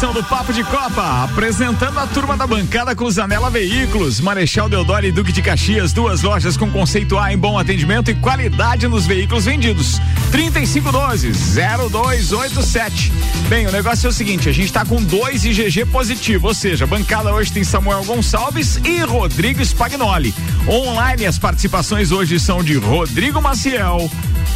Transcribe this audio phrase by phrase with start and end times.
[0.00, 5.04] edição do Papo de Copa, apresentando a turma da bancada com Zanela Veículos, Marechal Deodoro
[5.04, 9.04] e Duque de Caxias, duas lojas com conceito A em bom atendimento e qualidade nos
[9.04, 10.00] veículos vendidos.
[10.32, 13.12] 3512-0287.
[13.50, 16.84] Bem, o negócio é o seguinte, a gente tá com dois IgG positivo, ou seja,
[16.84, 20.34] a bancada hoje tem Samuel Gonçalves e Rodrigo Spagnoli.
[20.66, 24.10] Online as participações hoje são de Rodrigo Maciel,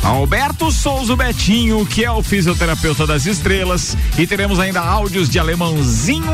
[0.05, 6.31] Alberto Souza Betinho, que é o fisioterapeuta das estrelas, e teremos ainda áudios de alemãozinho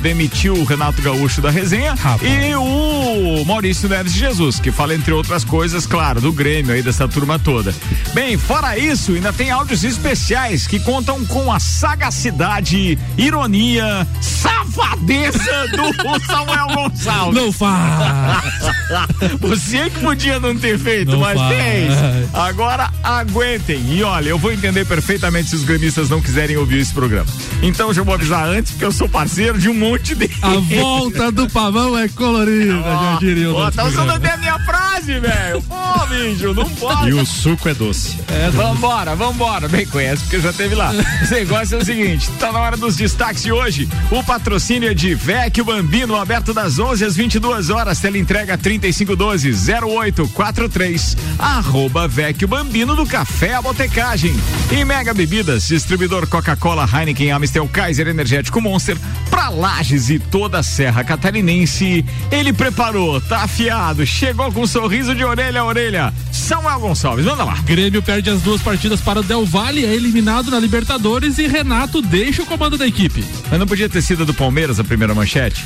[0.00, 2.22] demitiu o Renato Gaúcho da resenha Rapaz.
[2.22, 6.82] e o Maurício Neves de Jesus, que fala entre outras coisas, claro, do Grêmio aí
[6.82, 7.74] dessa turma toda.
[8.14, 15.92] Bem, fora isso, ainda tem áudios especiais que contam com a sagacidade, ironia, safadeza do
[16.24, 17.34] Samuel Gonçalves.
[17.42, 18.42] Não faz.
[19.40, 21.54] Você que podia não ter feito, não mas faz.
[21.54, 21.92] fez.
[22.32, 22.61] Agora
[23.02, 23.94] aguentem.
[23.94, 27.26] E olha, eu vou entender perfeitamente se os gremistas não quiserem ouvir esse programa.
[27.62, 30.36] Então já vou avisar antes, porque eu sou parceiro de um monte deles.
[30.42, 34.36] A volta do pavão é colorida, oh, já diria o oh, Tá usando até a
[34.36, 35.62] minha frase, velho.
[35.62, 37.10] Pô, bicho, não pode.
[37.10, 38.16] E o suco é doce.
[38.28, 39.68] É, vambora, vambora.
[39.68, 40.92] Bem conhece, porque já teve lá.
[41.22, 43.88] Esse negócio é o seguinte, tá na hora dos destaques de hoje.
[44.10, 47.98] O patrocínio é de Vecchio Bambino, aberto das 11 às 22 horas.
[48.00, 51.16] Tela entrega 3512 0843.
[51.38, 54.34] Arroba Vecchio Bambino do Café a Botecagem.
[54.70, 58.94] E Mega Bebidas, distribuidor Coca-Cola, Heineken, Amstel, Kaiser, Energético Monster,
[59.30, 62.04] pra Lages e toda a Serra Catarinense.
[62.30, 66.12] Ele preparou, tá afiado, chegou com um sorriso de orelha a orelha.
[66.30, 67.54] Samuel Gonçalves, manda lá.
[67.64, 72.02] Grêmio perde as duas partidas para o Del Valle, é eliminado na Libertadores e Renato
[72.02, 73.24] deixa o comando da equipe.
[73.50, 75.64] Mas não podia ter sido do Palmeiras a primeira manchete?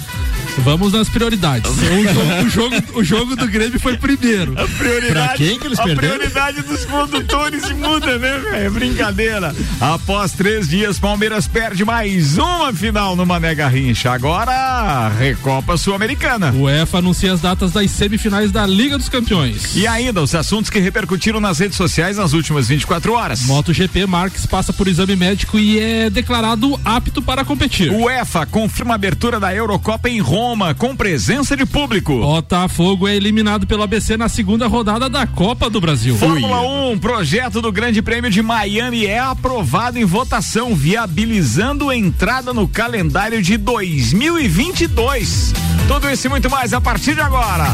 [0.59, 1.71] Vamos nas prioridades.
[1.71, 4.55] o, jogo, o, jogo, o jogo do Grêmio foi primeiro.
[4.59, 6.15] A prioridade, pra quem que eles a perderam?
[6.15, 8.55] A prioridade dos condutores muda, né, velho?
[8.55, 9.55] É brincadeira.
[9.81, 14.13] Após três dias, Palmeiras perde mais uma final no Mané Garrincha.
[14.13, 16.53] Agora, Recopa Sul-Americana.
[16.53, 19.75] O EFA anuncia as datas das semifinais da Liga dos Campeões.
[19.75, 23.43] E ainda os assuntos que repercutiram nas redes sociais nas últimas 24 horas.
[23.43, 27.91] MotoGP Marques passa por exame médico e é declarado apto para competir.
[27.91, 32.21] O EFA confirma a abertura da Eurocopa em Roma Roma com presença de público.
[32.21, 36.17] Botafogo é eliminado pelo ABC na segunda rodada da Copa do Brasil.
[36.17, 42.67] Fórmula 1, projeto do Grande Prêmio de Miami é aprovado em votação, viabilizando entrada no
[42.67, 45.53] calendário de 2022.
[45.89, 47.73] Tudo isso e muito mais a partir de agora.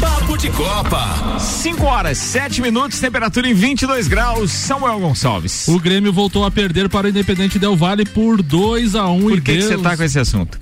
[0.00, 1.38] Papo de Copa.
[1.38, 4.50] 5 horas, 7 minutos, temperatura em 22 graus.
[4.50, 5.66] Samuel Gonçalves.
[5.68, 9.20] O Grêmio voltou a perder para o Independente Del Vale por 2 a 1 um
[9.22, 10.58] Por que você tá com esse assunto?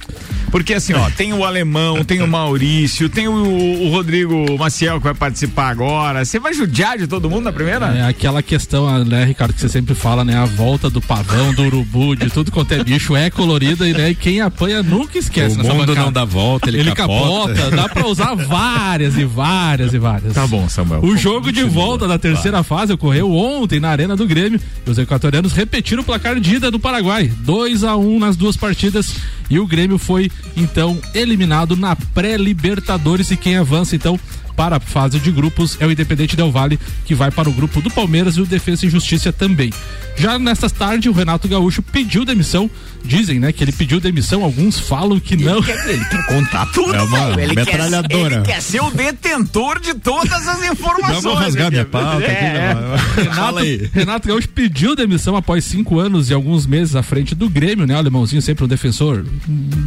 [0.55, 5.05] Porque assim, ó, tem o alemão, tem o Maurício, tem o, o, Rodrigo Maciel que
[5.05, 6.25] vai participar agora.
[6.25, 7.87] Você vai judiar de todo mundo na primeira?
[7.87, 10.37] É aquela questão, né, Ricardo, que você sempre fala, né?
[10.37, 14.11] A volta do pavão, do urubu, de tudo quanto é bicho é colorida e, né,
[14.11, 15.59] e quem apanha nunca esquece.
[15.61, 17.55] O mundo não dá volta, ele, ele capota.
[17.55, 17.77] capota.
[17.77, 20.35] Dá pra usar várias e várias e várias.
[20.35, 21.03] Tá bom, Samuel.
[21.05, 24.61] O jogo de volta da terceira fase ocorreu ontem na Arena do Grêmio.
[24.87, 27.31] Os equatorianos repetiram o placar de ida do Paraguai.
[27.41, 29.15] 2 a 1 um nas duas partidas
[29.49, 34.19] e o Grêmio foi então eliminado na pré-Libertadores e quem avança então
[34.57, 37.81] para a fase de grupos é o Independente Del Vale, que vai para o grupo
[37.81, 39.73] do Palmeiras e o Defesa e Justiça também.
[40.17, 42.71] Já nesta tarde, o Renato Gaúcho pediu demissão.
[43.05, 44.43] Dizem, né, que ele pediu demissão.
[44.43, 45.59] Alguns falam que não.
[45.59, 48.31] Ele quer, ele quer contar tudo, é uma ele metralhadora.
[48.31, 51.23] Quer, ele quer ser o detentor de todas as informações.
[51.23, 52.73] Vamos rasgar minha pauta é.
[52.73, 53.21] aqui.
[53.21, 57.87] Renato, Renato Gaúcho pediu demissão após cinco anos e alguns meses à frente do Grêmio,
[57.87, 57.95] né?
[57.95, 59.27] O alemãozinho sempre um defensor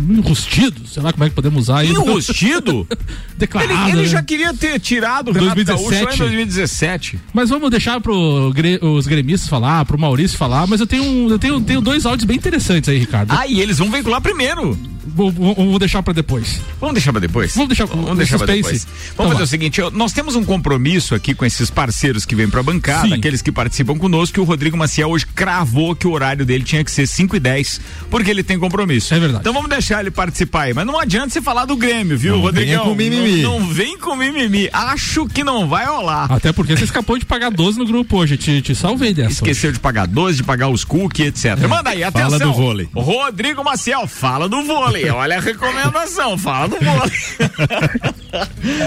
[0.09, 1.99] enrustido, sei lá como é que podemos usar isso.
[1.99, 2.87] Enrustido?
[3.35, 3.73] Declarado.
[3.73, 4.07] Ele, ele né?
[4.07, 6.05] já queria ter tirado o Renato 2017.
[6.05, 7.19] Gaúcho em 2017.
[7.33, 8.51] Mas vamos deixar pro,
[8.81, 12.37] os gremistas falar, pro Maurício falar, mas eu tenho, eu tenho, tenho dois áudios bem
[12.37, 13.31] interessantes aí, Ricardo.
[13.31, 14.77] Ah, e eles vão veicular primeiro.
[15.17, 16.61] Vou, vou, vou deixar para depois.
[16.79, 17.55] Vamos deixar para depois?
[17.55, 18.85] Vamos deixar, vamos deixar para depois.
[18.85, 19.43] Vamos então fazer lá.
[19.43, 23.07] o seguinte, nós temos um compromisso aqui com esses parceiros que vêm para a bancada,
[23.07, 23.15] Sim.
[23.15, 26.83] aqueles que participam conosco, que o Rodrigo Maciel hoje cravou que o horário dele tinha
[26.83, 27.81] que ser 5 e 10,
[28.11, 29.11] porque ele tem compromisso.
[29.11, 29.41] É verdade.
[29.41, 32.41] Então vamos deixar ele participar aí, mas não adianta você falar do Grêmio, viu, não
[32.41, 32.85] Rodrigão?
[32.85, 33.41] com mimimi.
[33.41, 34.69] Não, não, vem com mimimi.
[34.71, 36.31] Acho que não vai rolar.
[36.31, 39.31] Até porque você escapou de pagar 12 no grupo hoje, te, te salvei dessa.
[39.31, 39.77] Esqueceu hoje.
[39.77, 41.63] de pagar 12, de pagar os cookies, etc.
[41.63, 41.67] É.
[41.67, 42.29] Manda aí, atenção.
[42.29, 42.87] Fala do vôlei.
[42.93, 45.06] Rodrigo Maciel, fala do vôlei.
[45.09, 47.11] Olha a recomendação fala do vôlei.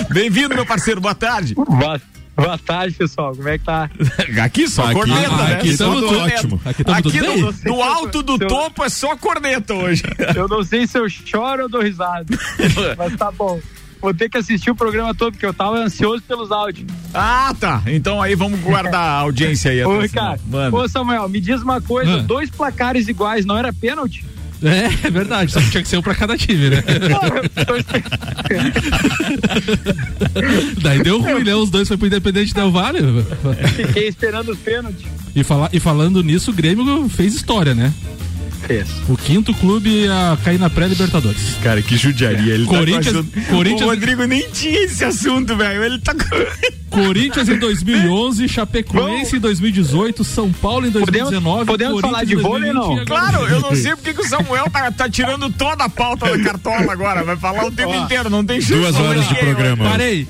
[0.11, 1.55] Bem-vindo, meu parceiro, boa tarde.
[1.55, 2.01] Boa,
[2.37, 3.35] boa tarde, pessoal.
[3.35, 3.91] Como é que tá?
[4.43, 5.55] Aqui só aqui, corneta, ah, né?
[5.55, 6.61] Aqui estamos tudo ótimo.
[6.65, 10.03] Aqui, aqui no, no alto do topo é só corneta hoje.
[10.35, 12.27] Eu não sei se eu choro ou dou risada,
[12.97, 13.61] mas tá bom.
[14.01, 16.91] Vou ter que assistir o programa todo, porque eu tava ansioso pelos áudios.
[17.13, 17.83] Ah, tá.
[17.87, 19.85] Então aí vamos guardar a audiência aí.
[19.85, 20.43] Ô, Ricardo.
[20.73, 24.25] Ô, Samuel, me diz uma coisa: dois placares iguais, não era pênalti?
[24.63, 26.85] É, é verdade, só que tinha que ser um pra cada time, né?
[30.83, 31.55] Daí deu ruim, né?
[31.55, 33.01] Os dois foi pro Independente Del Vale.
[33.75, 35.07] Fiquei esperando os pênaltis.
[35.35, 37.93] E, fala, e falando nisso, o Grêmio fez história, né?
[39.09, 41.57] O quinto clube a cair na pré-Libertadores.
[41.63, 42.55] Cara, que judiaria.
[42.55, 45.83] Ele Corinthians- tá com assunto- Corinthians- O Rodrigo nem tinha esse assunto, velho.
[45.85, 46.15] Ele tá.
[46.91, 51.65] Corinthians em 2011, Chapecoense em 2018, São Paulo em 2019.
[51.65, 52.95] podemos falar de vôlei, não?
[52.95, 55.89] 2020 agora- Claro, eu não sei porque que o Samuel tá, tá tirando toda a
[55.89, 57.23] pauta da cartola agora.
[57.25, 58.75] Vai falar o tempo inteiro, não tem chance.
[58.75, 59.85] Duas horas de programa.
[59.89, 60.27] Parei.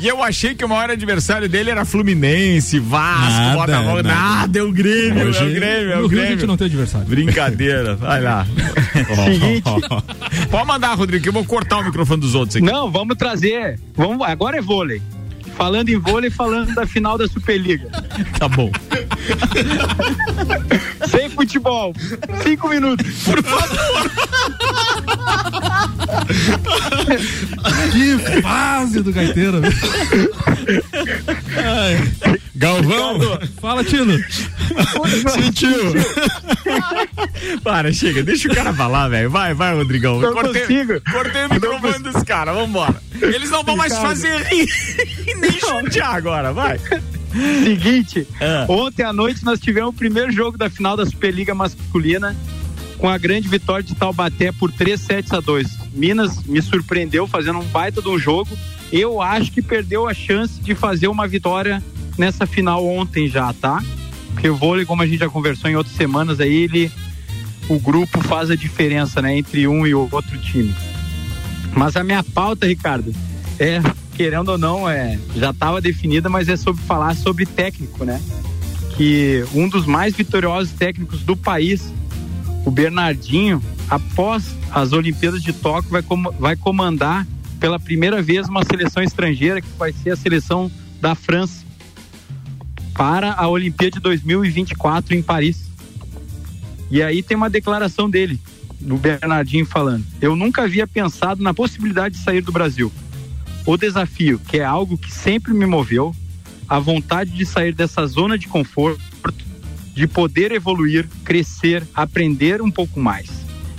[0.00, 4.02] E eu achei que o maior adversário dele era Fluminense, Vasco, Nada, Botafogo.
[4.02, 4.02] nada.
[4.42, 6.46] Nada, é o Grêmio, é o Hoje- Grêmio, é No o Rio a gente Grêmio.
[6.46, 7.06] não tem adversário.
[7.08, 7.41] Brincadeira,
[7.96, 8.46] vai lá.
[9.24, 9.62] Seguinte.
[10.50, 12.64] Pode mandar, Rodrigo, que eu vou cortar o microfone dos outros aqui.
[12.64, 13.78] Não, vamos trazer.
[13.94, 15.00] Vamos, agora é vôlei.
[15.56, 17.90] Falando em vôlei, falando da final da Superliga.
[18.38, 18.70] Tá bom.
[21.08, 21.92] Sem futebol.
[22.42, 23.26] Cinco minutos.
[27.92, 29.60] Que fase do gaiteiro.
[29.60, 29.68] né?
[32.54, 33.18] Galvão,
[33.60, 34.18] Fala, Tino.
[35.30, 35.92] sentiu.
[37.62, 39.30] Para, chega, deixa o cara falar, velho.
[39.30, 40.20] Vai, vai, Rodrigão.
[40.20, 41.00] Não cortei, consigo.
[41.10, 42.94] cortei o microfone dos caras, vambora.
[43.20, 44.66] Eles não vão mais fazer rir
[45.26, 46.78] e nem chutear agora, vai.
[47.64, 48.66] Seguinte, Ah.
[48.68, 52.36] ontem à noite nós tivemos o primeiro jogo da final da Superliga masculina
[53.02, 55.76] com a grande vitória de Taubaté por 3 sets a 2.
[55.92, 58.56] Minas me surpreendeu fazendo um baita de um jogo.
[58.92, 61.82] Eu acho que perdeu a chance de fazer uma vitória
[62.16, 63.82] nessa final ontem já, tá?
[64.28, 66.92] Porque o vôlei, como a gente já conversou em outras semanas aí, ele
[67.68, 70.72] o grupo faz a diferença, né, entre um e outro time.
[71.74, 73.12] Mas a minha pauta, Ricardo,
[73.58, 73.80] é,
[74.14, 78.22] querendo ou não, é, já estava definida, mas é sobre falar sobre técnico, né?
[78.96, 81.92] Que um dos mais vitoriosos técnicos do país,
[82.64, 87.26] o Bernardinho, após as Olimpíadas de Tóquio, vai, com- vai comandar
[87.58, 90.70] pela primeira vez uma seleção estrangeira, que vai ser a seleção
[91.00, 91.64] da França,
[92.94, 95.70] para a Olimpíada de 2024 em Paris.
[96.90, 98.38] E aí tem uma declaração dele,
[98.80, 102.92] do Bernardinho falando: Eu nunca havia pensado na possibilidade de sair do Brasil.
[103.64, 106.14] O desafio, que é algo que sempre me moveu,
[106.68, 109.00] a vontade de sair dessa zona de conforto,
[109.94, 113.30] de poder evoluir, crescer, aprender um pouco mais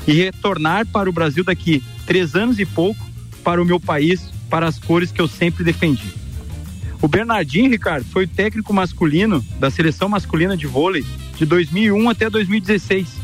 [0.08, 3.00] e retornar para o Brasil daqui três anos e pouco
[3.44, 6.14] para o meu país, para as cores que eu sempre defendi.
[7.02, 11.06] O Bernardinho, Ricardo, foi o técnico masculino da seleção masculina de vôlei
[11.38, 13.22] de 2001 até 2016.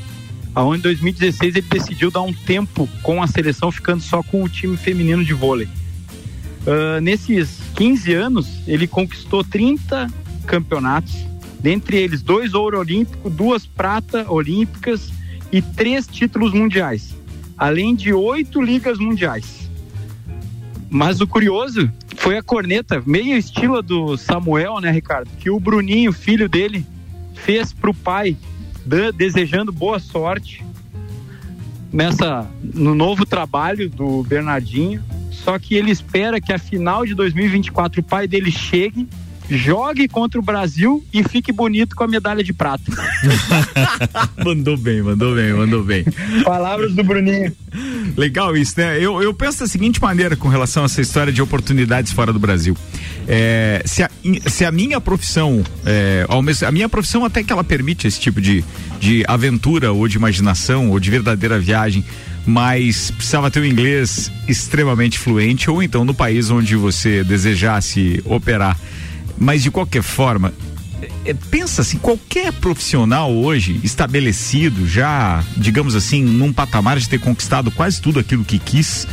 [0.54, 4.50] Aonde em 2016 ele decidiu dar um tempo com a seleção, ficando só com o
[4.50, 5.68] time feminino de vôlei.
[6.68, 10.08] Ah, nesses 15 anos, ele conquistou 30
[10.46, 11.16] campeonatos,
[11.60, 15.12] dentre eles dois ouro olímpico, duas prata olímpicas
[15.52, 17.16] e três títulos mundiais,
[17.58, 19.70] além de oito ligas mundiais.
[20.90, 25.30] Mas o curioso foi a corneta, meio estilo do Samuel, né, Ricardo?
[25.40, 26.86] Que o Bruninho, filho dele,
[27.36, 28.36] fez pro pai,
[28.86, 30.64] da- desejando boa sorte
[31.92, 35.04] nessa no novo trabalho do Bernardinho.
[35.32, 39.08] Só que ele espera que a final de 2024 o pai dele chegue,
[39.50, 42.84] jogue contra o Brasil e fique bonito com a medalha de prata.
[44.44, 46.06] Mandou bem, mandou bem, mandou bem.
[46.44, 47.52] Palavras do Bruninho.
[48.18, 48.98] Legal isso, né?
[49.00, 52.40] Eu, eu penso da seguinte maneira com relação a essa história de oportunidades fora do
[52.40, 52.76] Brasil.
[53.28, 54.10] É, se, a,
[54.48, 58.20] se a minha profissão, é, ao mesmo- a minha profissão até que ela permite esse
[58.20, 58.64] tipo de,
[59.00, 62.04] de aventura ou de imaginação ou de verdadeira viagem,
[62.46, 68.78] mas precisava ter o inglês extremamente fluente ou então no país onde você desejasse operar.
[69.40, 70.54] Mas de qualquer forma,
[71.26, 77.72] é, pensa assim, qualquer profissional hoje estabelecido, já, digamos assim, num patamar de ter conquistado
[77.72, 79.08] quase tudo aquilo que quis,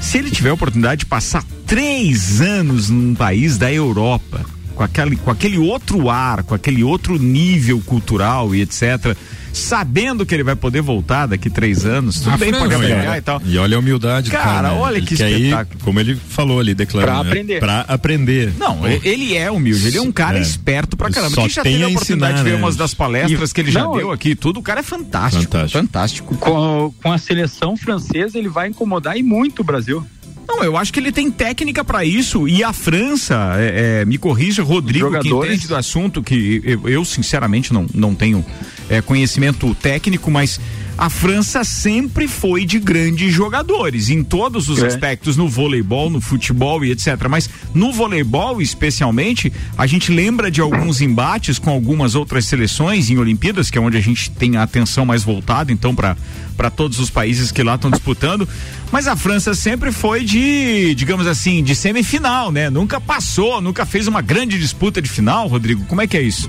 [0.00, 4.44] se ele tiver a oportunidade de passar três anos num país da Europa,
[4.78, 9.16] com aquele, com aquele outro ar, com aquele outro nível cultural e etc.,
[9.52, 13.18] sabendo que ele vai poder voltar daqui três anos, tudo A bem, pode apanhar é.
[13.18, 13.42] e tal.
[13.44, 14.68] E olha a humildade do Cara, cara.
[14.68, 14.74] né?
[14.78, 15.80] olha que quer ir, espetáculo.
[15.82, 17.12] como ele falou ali, declarando.
[17.12, 17.28] Pra né?
[17.30, 17.58] aprender.
[17.58, 18.52] Pra aprender.
[18.56, 20.42] Não, e- ele é humilde, ele é um cara É.
[20.42, 21.34] esperto pra caramba.
[21.34, 22.62] Só Quem já tem teve a oportunidade de ensinar, ver né?
[22.64, 25.42] umas das palestras que ele já Não, deu aqui, tudo, o cara é fantástico.
[25.42, 25.78] Fantástico.
[25.82, 26.34] Fantástico.
[26.36, 30.06] Com, com a seleção francesa, ele vai incomodar e muito o Brasil.
[30.48, 34.16] Não, eu acho que ele tem técnica para isso e a França, é, é, me
[34.16, 35.30] corrija, Rodrigo, Jogadores.
[35.30, 38.42] que entende do assunto, que eu, eu, sinceramente não, não tenho
[38.88, 40.58] é, conhecimento técnico, mas
[40.98, 44.86] a França sempre foi de grandes jogadores em todos os É.
[44.88, 47.28] aspectos, no voleibol, no futebol e etc.
[47.30, 53.16] Mas no voleibol, especialmente, a gente lembra de alguns embates com algumas outras seleções em
[53.18, 56.16] Olimpíadas, que é onde a gente tem a atenção mais voltada, então, para
[56.56, 58.48] para todos os países que lá estão disputando.
[58.90, 62.68] Mas a França sempre foi de, digamos assim, de semifinal, né?
[62.68, 65.84] Nunca passou, nunca fez uma grande disputa de final, Rodrigo.
[65.84, 66.48] Como é que é isso?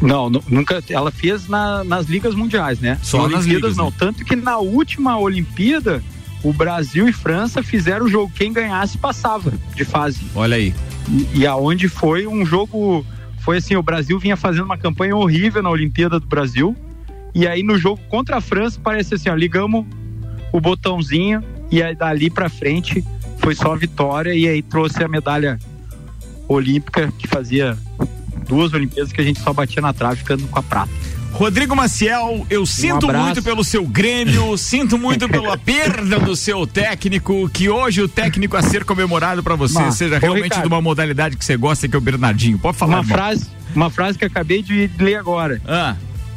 [0.00, 0.82] Não, nu- nunca.
[0.90, 2.98] Ela fez na- nas ligas mundiais, né?
[3.02, 3.86] Só nas Olimpíadas ligas, não.
[3.86, 3.92] né?
[3.98, 6.02] Tanto que na última Olimpíada,
[6.42, 8.30] o Brasil e França fizeram o jogo.
[8.34, 10.20] Quem ganhasse passava de fase.
[10.34, 10.74] Olha aí.
[11.08, 13.04] E, e aonde foi um jogo.
[13.40, 16.76] Foi assim, o Brasil vinha fazendo uma campanha horrível na Olimpíada do Brasil.
[17.34, 19.86] E aí no jogo contra a França, parece assim, ó, ligamos
[20.52, 23.04] o botãozinho e aí dali pra frente
[23.38, 25.58] foi só vitória e aí trouxe a medalha
[26.48, 27.76] olímpica que fazia
[28.46, 30.90] duas Olimpíadas que a gente só batia na trave ficando com a prata.
[31.32, 33.24] Rodrigo Maciel, eu sinto abraço.
[33.26, 38.56] muito pelo seu Grêmio, sinto muito pela perda do seu técnico, que hoje o técnico
[38.56, 40.62] a ser comemorado pra você Mas, seja realmente Ricardo.
[40.62, 42.58] de uma modalidade que você gosta, que é o Bernardinho.
[42.58, 43.16] Pode falar, Uma irmão.
[43.18, 45.60] frase, uma frase que acabei de ler agora.
[45.66, 45.94] Ah,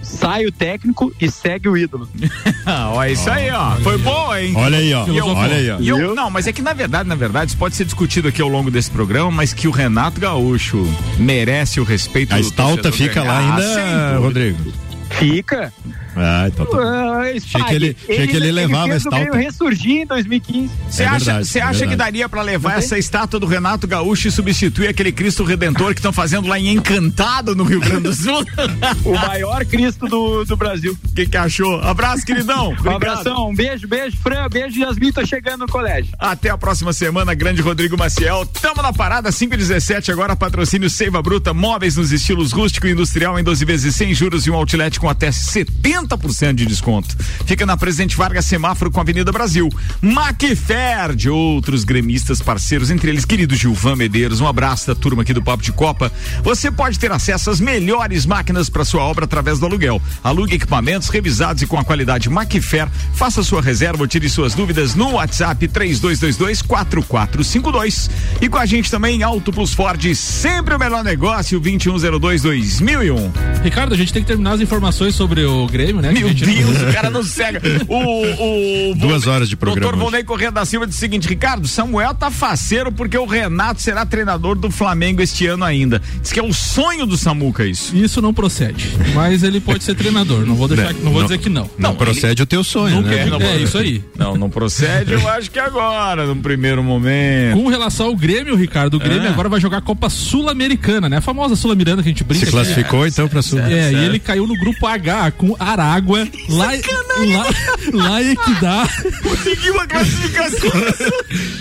[0.09, 2.09] Sai o técnico e segue o ídolo.
[2.65, 3.75] ah, ó, isso aí, ó.
[3.77, 4.53] Foi bom, hein?
[4.55, 5.07] Olha aí, ó.
[5.07, 5.79] E eu- Olha aí, ó.
[5.79, 8.41] E eu- não, mas é que na verdade, na verdade, isso pode ser discutido aqui
[8.41, 10.85] ao longo desse programa, mas que o Renato Gaúcho
[11.17, 13.55] merece o respeito A do estalta fica lá ganhar.
[13.55, 14.17] ainda, Ah.
[14.19, 14.73] Rodrigo.
[15.19, 15.73] Fica.
[16.15, 16.77] Ah, então tá.
[16.77, 19.37] Ah, Achei que ele- achei que ele levava Grêmio estátua.
[19.37, 20.69] ressurgir em 2015.
[20.89, 24.27] Você É acha, verdade, é acha que daria pra levar essa estátua do Renato Gaúcho
[24.27, 28.13] e substituir aquele Cristo Redentor que estão fazendo lá em Encantado, no Rio Grande do
[28.13, 28.43] Sul?
[29.05, 30.97] O maior Cristo do, do Brasil.
[31.11, 31.79] O que, que achou?
[31.81, 32.75] Abraço, queridão.
[32.85, 36.11] Um abração, um beijo, beijo, Fran, beijo, Yasmin, tô chegando no colégio.
[36.19, 38.45] Até a próxima semana, grande Rodrigo Maciel.
[38.45, 43.43] Tamo na parada 517 agora, patrocínio Seiva Bruta, móveis nos estilos rústico e industrial em
[43.43, 47.15] 12 vezes sem juros e um outlet com até 70% de desconto.
[47.45, 49.69] Fica na Presidente Vargas Semáforo com a Avenida Brasil.
[50.01, 54.41] Macfair, de outros gremistas parceiros, entre eles querido Gilvan Medeiros.
[54.41, 56.11] Um abraço da turma aqui do Papo de Copa.
[56.43, 60.01] Você pode ter acesso às melhores máquinas para sua obra através do aluguel.
[60.23, 62.87] Alugue equipamentos revisados e com a qualidade Macfair.
[63.13, 68.09] Faça sua reserva ou tire suas dúvidas no WhatsApp 3222-4452.
[68.41, 73.31] E com a gente também Auto Plus Ford, sempre o melhor negócio, 2102-2001.
[73.63, 76.11] Ricardo, a gente tem que terminar as informações sobre o Grêmio, né?
[76.11, 77.61] Meu gente não- Deus, o cara não cega.
[77.87, 79.99] O, o Duas horas de programa Doutor.
[79.99, 84.05] Volney Corrêa da Silva disse o seguinte: Ricardo, Samuel tá faceiro porque o Renato será
[84.05, 86.01] treinador do Flamengo este ano ainda.
[86.21, 87.95] Diz que é o sonho do Samuca isso.
[87.95, 88.89] Isso não procede.
[89.13, 90.45] Mas ele pode ser treinador.
[90.45, 91.69] Não vou deixar, não vou dizer que não.
[91.77, 93.25] Não, procede o teu sonho, Não né?
[93.25, 94.03] quer, é isso aí.
[94.17, 97.55] Não, não procede, eu acho que agora, num primeiro momento.
[97.57, 99.31] Com relação ao Grêmio, Ricardo, o Grêmio Ah.
[99.31, 101.17] agora vai jogar a Copa Sul-Americana, né?
[101.17, 102.39] A famosa Sul-Americana que a gente brinca.
[102.39, 102.51] Se aqui.
[102.51, 103.59] classificou então pra sul.
[103.59, 107.45] É, e ele caiu no grupo H com Aragua, lá, lá,
[107.93, 108.87] lá em Equidá.
[109.23, 110.69] Conseguiu uma classificação.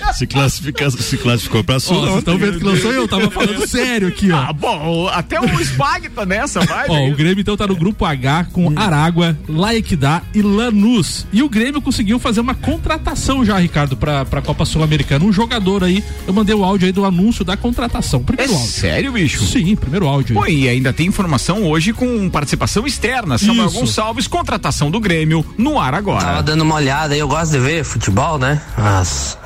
[0.14, 2.00] Se, classifica, se classificou pra sul.
[2.00, 4.38] vocês estão vendo que não sou eu, tava falando sério aqui, ó.
[4.38, 6.88] Ah, bom, até o Spag tá nessa, vai.
[6.88, 11.26] Ó, o Grêmio então tá no grupo H com Aragua, Laequidá e Lanús.
[11.32, 15.25] E o Grêmio conseguiu fazer uma contratação já, Ricardo, pra, pra Copa Sul-Americana.
[15.25, 18.20] Um jogador aí, eu mandei o áudio aí do anúncio da contratação.
[18.20, 18.66] É Primeiro áudio.
[18.68, 19.44] sério, bicho?
[19.44, 20.35] Sim, primeiro áudio.
[20.35, 23.18] Pô, e ainda tem informação hoje com participação externa.
[23.39, 23.81] Samuel Isso.
[23.81, 26.43] Gonçalves, contratação do Grêmio no ar Tava agora.
[26.43, 28.61] dando uma olhada aí, eu gosto de ver futebol, né?
[28.77, 29.37] As-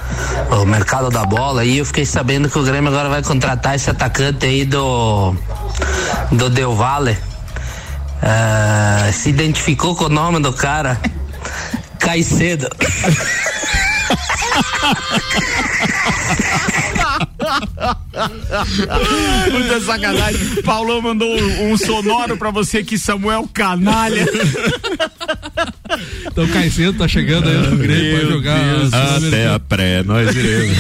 [0.51, 3.89] o mercado da bola aí, eu fiquei sabendo que o Grêmio agora vai contratar esse
[3.89, 5.35] atacante aí do.
[6.31, 7.17] do Del Valle.
[8.23, 11.01] Ah, se identificou com o nome do cara.
[11.99, 12.69] Caicedo.
[19.53, 20.63] Muita sacanagem.
[20.63, 21.29] Paulão mandou
[21.63, 24.27] um, sonoro pra você que Samuel canalha.
[26.27, 28.79] Então o Caicedo tá chegando aí no Grêmio pra jogar.
[28.79, 28.93] Deus.
[28.93, 30.77] Até a pré, nós iremos.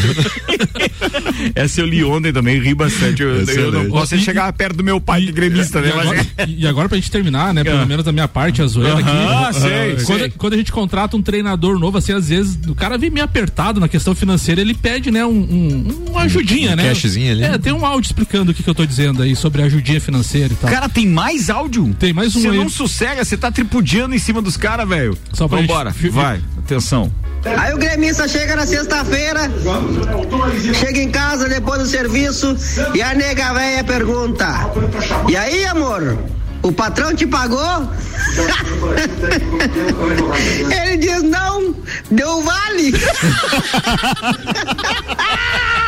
[1.55, 3.23] Essa eu li ontem também, ri bastante.
[3.23, 5.89] Eu, eu não posso E- chegar perto do meu pai, que é gremista, né?
[5.89, 7.63] E agora, e agora pra gente terminar, né?
[7.65, 7.87] Pelo Ah.
[7.87, 9.61] menos da minha parte, a zoeira Aham, aqui.
[9.61, 10.31] sei, quando, sei.
[10.31, 13.79] quando a gente contrata um treinador novo, assim, às vezes o cara vem meio apertado
[13.81, 16.89] na questão financeira, ele pede, né, um, um- uma ajudinha, Um né?
[16.89, 17.45] cashzinho ali.
[17.45, 20.01] É, tem um áudio explicando o que, que eu tô dizendo aí sobre a ajudinha
[20.01, 20.71] financeira e tal.
[20.71, 21.95] Cara, tem mais áudio?
[21.99, 25.19] Tem mais um Você não sossega, você tá tripudiando em cima dos caras, velho.
[25.33, 27.13] Só pra Vambora, gente- vai, atenção.
[27.59, 29.51] Aí o gremista chega na sexta-feira,
[30.79, 32.57] chega em casa depois do serviço
[32.95, 34.47] e a nega véia pergunta:
[35.29, 36.17] E aí, amor?
[36.63, 37.59] o patrão te pagou?
[40.85, 41.75] Ele diz, não,
[42.09, 42.93] deu vale.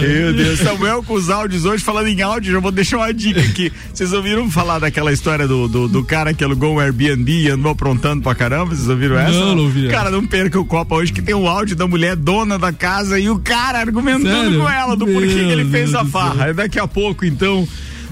[0.00, 3.40] Meu Deus, Samuel com os áudios hoje, falando em áudio, já vou deixar uma dica
[3.40, 3.72] aqui.
[3.92, 7.72] Vocês ouviram falar daquela história do, do, do cara que alugou um Airbnb e andou
[7.72, 8.74] aprontando pra caramba?
[8.74, 9.32] Vocês ouviram essa?
[9.32, 9.88] Não, não ouvi.
[9.88, 13.18] Cara, não perca o Copa hoje que tem um áudio da mulher dona da casa
[13.18, 14.60] e o cara argumentando Sério?
[14.60, 16.52] com ela do Meu porquê que ele fez Deus a farra.
[16.52, 17.66] Daqui a pouco, então.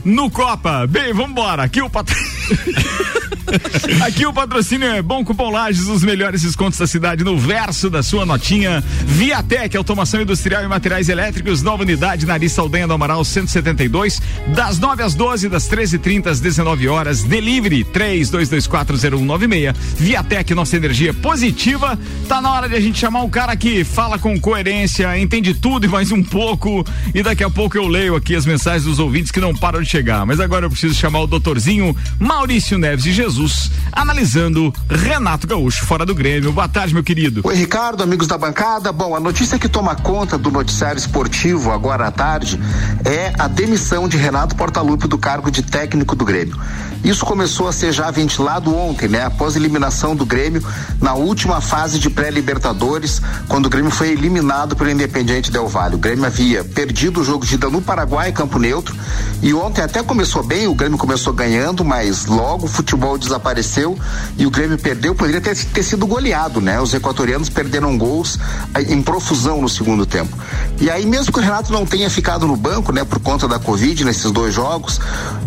[0.04, 0.86] No Copa.
[0.86, 1.62] Bem, vambora.
[1.62, 2.32] Aqui o patrocínio.
[4.02, 8.02] Aqui o patrocínio é Bom Cupom Lages, os melhores descontos da cidade no verso da
[8.02, 8.82] sua notinha.
[9.04, 14.22] Viatec, automação industrial e materiais elétricos, nova unidade na Ari Saldanha do Amaral 172,
[14.54, 17.22] das 9 às 12, das 13h30 às 19 horas.
[17.22, 19.74] Delivery 32240196.
[19.96, 21.98] Viatec, nossa energia positiva.
[22.28, 25.86] Tá na hora de a gente chamar um cara que fala com coerência, entende tudo
[25.86, 26.84] e mais um pouco.
[27.14, 29.88] E daqui a pouco eu leio aqui as mensagens dos ouvintes que não param de
[29.88, 30.24] chegar.
[30.24, 31.94] Mas agora eu preciso chamar o doutorzinho
[32.32, 36.50] Maurício Neves de Jesus, analisando Renato Gaúcho fora do Grêmio.
[36.50, 37.42] Boa tarde, meu querido.
[37.44, 38.90] Oi, Ricardo, amigos da bancada.
[38.90, 42.58] Bom, a notícia que toma conta do noticiário esportivo agora à tarde
[43.04, 46.58] é a demissão de Renato Portaluppi do cargo de técnico do Grêmio.
[47.04, 49.24] Isso começou a ser já ventilado ontem, né?
[49.24, 50.64] Após a eliminação do Grêmio
[51.00, 55.96] na última fase de pré-libertadores, quando o Grêmio foi eliminado pelo Independiente Del Valle.
[55.96, 58.94] O Grêmio havia perdido o jogo de ida no Paraguai, campo neutro,
[59.42, 63.98] e ontem até começou bem, o Grêmio começou ganhando, mas logo o futebol desapareceu
[64.36, 66.80] e o Grêmio perdeu, poderia ter, ter sido goleado, né?
[66.80, 68.38] Os equatorianos perderam gols
[68.74, 70.36] eh, em profusão no segundo tempo.
[70.80, 73.58] E aí, mesmo que o Renato não tenha ficado no banco, né, por conta da
[73.58, 75.00] Covid nesses dois jogos,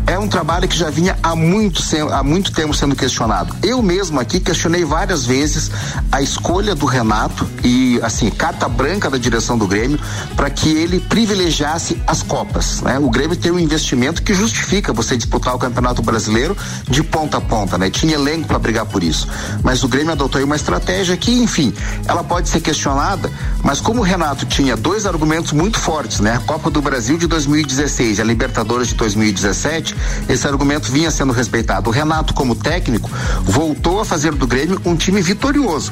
[0.08, 3.56] é um trabalho que já vinha há muito, há muito tempo sendo questionado.
[3.64, 5.72] Eu mesmo aqui questionei várias vezes
[6.12, 10.00] a escolha do Renato e, assim, carta branca da direção do Grêmio
[10.36, 12.98] para que ele privilegiasse as Copas, né?
[13.00, 16.56] O Grêmio tem um investimento que justifica você disputar o Campeonato Brasileiro
[16.90, 17.90] de ponta a ponta, né?
[17.90, 19.28] Tinha elenco para brigar por isso.
[19.64, 21.74] Mas o Grêmio adotou aí uma estratégia que, enfim,
[22.08, 23.32] ela pode ser questionada,
[23.64, 26.36] mas como o Renato tinha dois argumentos muito fortes, né?
[26.36, 29.96] A Copa do Brasil de 2016 e a Libertadores de 2017,
[30.30, 31.90] esse argumento vinha sendo respeitado.
[31.90, 33.10] O Renato, como técnico,
[33.44, 35.92] voltou a fazer do Grêmio um time vitorioso.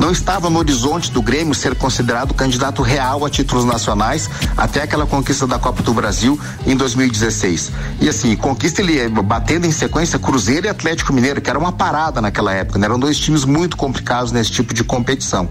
[0.00, 5.06] Não estava no horizonte do Grêmio ser considerado candidato real a títulos nacionais até aquela
[5.06, 7.70] conquista da Copa do Brasil em 2016.
[8.00, 12.18] E assim, conquista ele batendo em sequência Cruzeiro e Atlético Mineiro, que era uma parada
[12.22, 12.86] naquela época, né?
[12.86, 15.50] Eram dois times muito complicados nesse tipo de competição.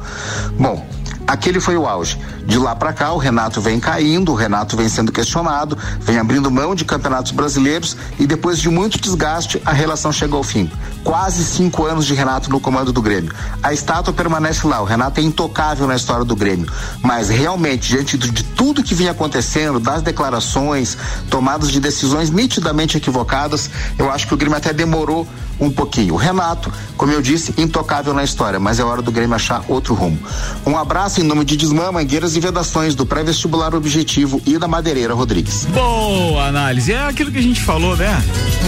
[0.58, 0.84] Bom,
[1.30, 2.18] Aquele foi o auge.
[2.50, 6.50] De lá para cá, o Renato vem caindo, o Renato vem sendo questionado, vem abrindo
[6.50, 10.68] mão de campeonatos brasileiros e depois de muito desgaste, a relação chega ao fim.
[11.04, 13.32] Quase cinco anos de Renato no comando do Grêmio.
[13.62, 16.68] A estátua permanece lá, o Renato é intocável na história do Grêmio.
[17.04, 20.98] Mas realmente, diante de, tudo que vinha acontecendo, das declarações,
[21.30, 25.28] tomadas de decisões nitidamente equivocadas, eu acho que o Grêmio até demorou
[25.60, 26.14] um pouquinho.
[26.14, 29.94] O Renato, como eu disse, intocável na história, mas é hora do Grêmio achar outro
[29.94, 30.18] rumo.
[30.66, 35.14] Um abraço em nome de Desmã, Mangueiras e Vedações, do pré-vestibular Objetivo e da Madeireira
[35.14, 35.66] Rodrigues.
[35.66, 36.92] Boa análise.
[36.92, 38.22] É aquilo que a gente falou, né?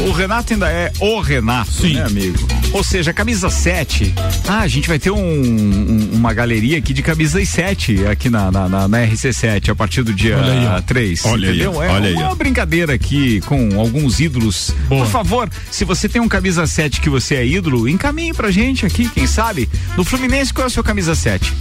[0.08, 1.96] O Renato ainda é o Renato, Sim.
[1.96, 2.38] né, amigo?
[2.74, 4.14] Ou seja, a camisa 7.
[4.48, 8.50] Ah, a gente vai ter um- um- uma galeria aqui de camisas 7 aqui na,
[8.52, 10.82] na, na- na RC7 a partir do dia Olha aí, ó.
[10.82, 11.26] 3.
[11.26, 11.74] Olha aí, entendeu?
[11.76, 11.84] ó.
[11.84, 12.36] é Olha aí, uma ó.
[12.36, 14.74] brincadeira aqui com alguns ídolos.
[14.88, 15.04] Boa.
[15.06, 18.86] Por favor, se você tem um camisa 7 que você é ídolo, encaminhe pra gente
[18.86, 19.70] aqui, quem sabe?
[19.98, 21.54] No Fluminense, qual é o seu camisa 7?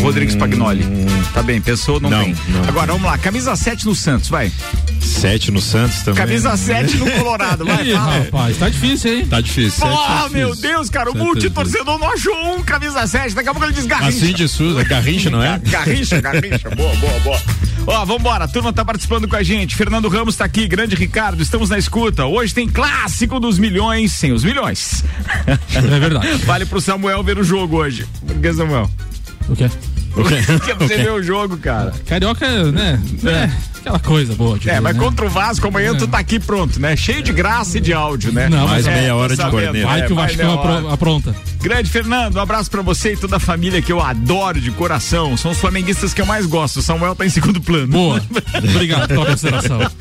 [0.00, 0.84] Rodrigues Pagnoli.
[1.32, 1.98] Tá bem, pensou?
[1.98, 2.36] Não, Não, tem.
[2.48, 2.64] não.
[2.68, 4.52] Agora, vamos lá, camisa 7 no Santos, vai.
[5.00, 6.14] Sete no Santos também.
[6.24, 8.18] Camisa 7 no Colorado, vai, Ih, fala.
[8.18, 9.26] rapaz, tá difícil, hein?
[9.26, 9.70] Tá difícil.
[9.80, 10.70] sete tá meu difícil.
[10.70, 13.86] Deus, cara, o é multitorcedor não achou um camisa 7, daqui a pouco ele diz
[13.86, 14.24] garrincha.
[14.24, 15.58] Assim de Souza, Garrincha, não é?
[15.64, 17.40] Garrincha, garrincha, boa, boa, boa.
[17.86, 19.74] Ó, vambora, a turma tá participando com a gente.
[19.74, 22.26] Fernando Ramos tá aqui, grande Ricardo, estamos na escuta.
[22.26, 25.02] Hoje tem clássico dos milhões, sem os milhões.
[25.46, 26.28] É verdade.
[26.44, 28.06] Vale pro Samuel ver o jogo hoje.
[28.26, 28.88] Por que, Samuel?
[29.48, 29.68] O quê?
[30.14, 31.92] Porque você ver o jogo, cara.
[32.06, 33.00] Carioca, né?
[33.24, 34.58] É, aquela coisa boa.
[34.58, 35.02] de É, ver, mas né?
[35.02, 36.94] contra o Vasco amanhã tu tá aqui pronto, né?
[36.96, 38.48] Cheio de graça e de áudio, né?
[38.48, 39.62] Não, Mais mas meia hora de sabendo.
[39.62, 39.86] corneta.
[39.86, 40.78] Vai É, que o vai meia hora.
[40.78, 41.34] apro- apronta.
[41.62, 45.36] Grande Fernando, um abraço pra você e toda a família que eu adoro de coração.
[45.36, 46.80] São os flamenguistas que eu mais gosto.
[46.80, 47.86] O Samuel tá em segundo plano.
[47.88, 48.20] Boa.
[48.58, 49.80] Obrigado pela consideração.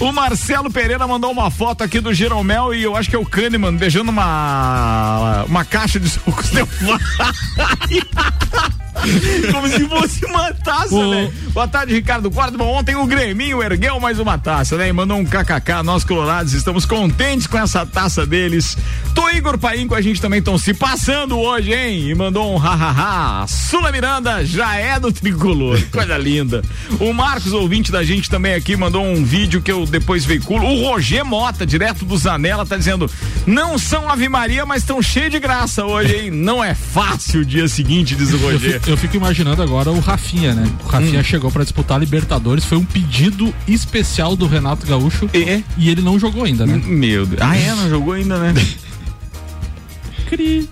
[0.00, 3.24] O Marcelo Pereira mandou uma foto aqui do Jeromel e eu acho que é o
[3.24, 6.50] Kahneman beijando uma uma caixa de sucos.
[9.52, 11.30] Como se fosse uma taça, O- né?
[11.52, 12.56] Boa tarde, Ricardo Quarto.
[12.56, 14.88] Bom, ontem o Greminho ergueu mais uma taça, né?
[14.88, 15.82] E mandou um kkk.
[15.84, 18.76] Nós, colorados, estamos contentes com essa taça deles.
[19.14, 22.08] Tô Igor Paim com a gente também estão se passando hoje, hein?
[22.10, 23.46] E mandou um hahaha.
[23.48, 25.80] Sula Miranda já é do tricolor.
[25.90, 26.62] Coisa linda.
[27.00, 30.64] O Marcos, ouvinte da gente também aqui, mandou um vídeo que eu depois veiculo.
[30.64, 33.10] O Roger Mota, direto do Zanella, tá dizendo:
[33.46, 36.30] não são Ave Maria, mas estão cheios de graça hoje, hein?
[36.30, 38.80] Não é fácil o dia seguinte, diz o Roger.
[38.88, 40.62] Eu fico imaginando agora o Rafinha, né?
[40.82, 40.90] O Hum.
[40.90, 45.62] Rafinha chegou pra disputar a Libertadores, foi um pedido especial do Renato Gaúcho E?
[45.76, 46.80] e ele não jogou ainda, né?
[46.84, 47.40] Meu Deus.
[47.42, 47.74] Ah, é?
[47.74, 48.54] Não jogou ainda, né?
[50.28, 50.68] Cri.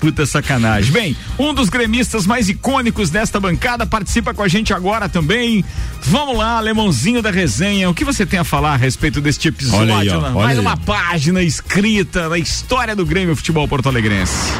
[0.00, 0.90] Puta sacanagem.
[0.92, 5.64] Bem, um dos gremistas mais icônicos desta bancada participa com a gente agora também.
[6.02, 7.88] Vamos lá, alemãozinho da resenha.
[7.88, 9.94] O que você tem a falar a respeito deste episódio?
[9.94, 10.64] Olha aí, ó, olha Mais aí.
[10.64, 14.50] uma página escrita na história do Grêmio Futebol Porto Alegrense.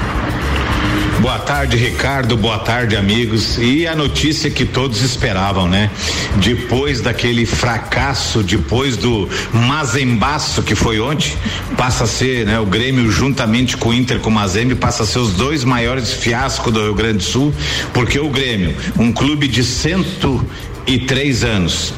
[1.21, 2.35] Boa tarde, Ricardo.
[2.35, 3.59] Boa tarde, amigos.
[3.59, 5.91] E a notícia que todos esperavam, né?
[6.37, 11.37] Depois daquele fracasso, depois do mazembaço que foi ontem,
[11.77, 12.59] passa a ser, né?
[12.59, 16.11] O Grêmio juntamente com o Inter, com o Mazembe, passa a ser os dois maiores
[16.11, 17.55] fiascos do Rio Grande do Sul,
[17.93, 21.93] porque o Grêmio, um clube de 103 anos,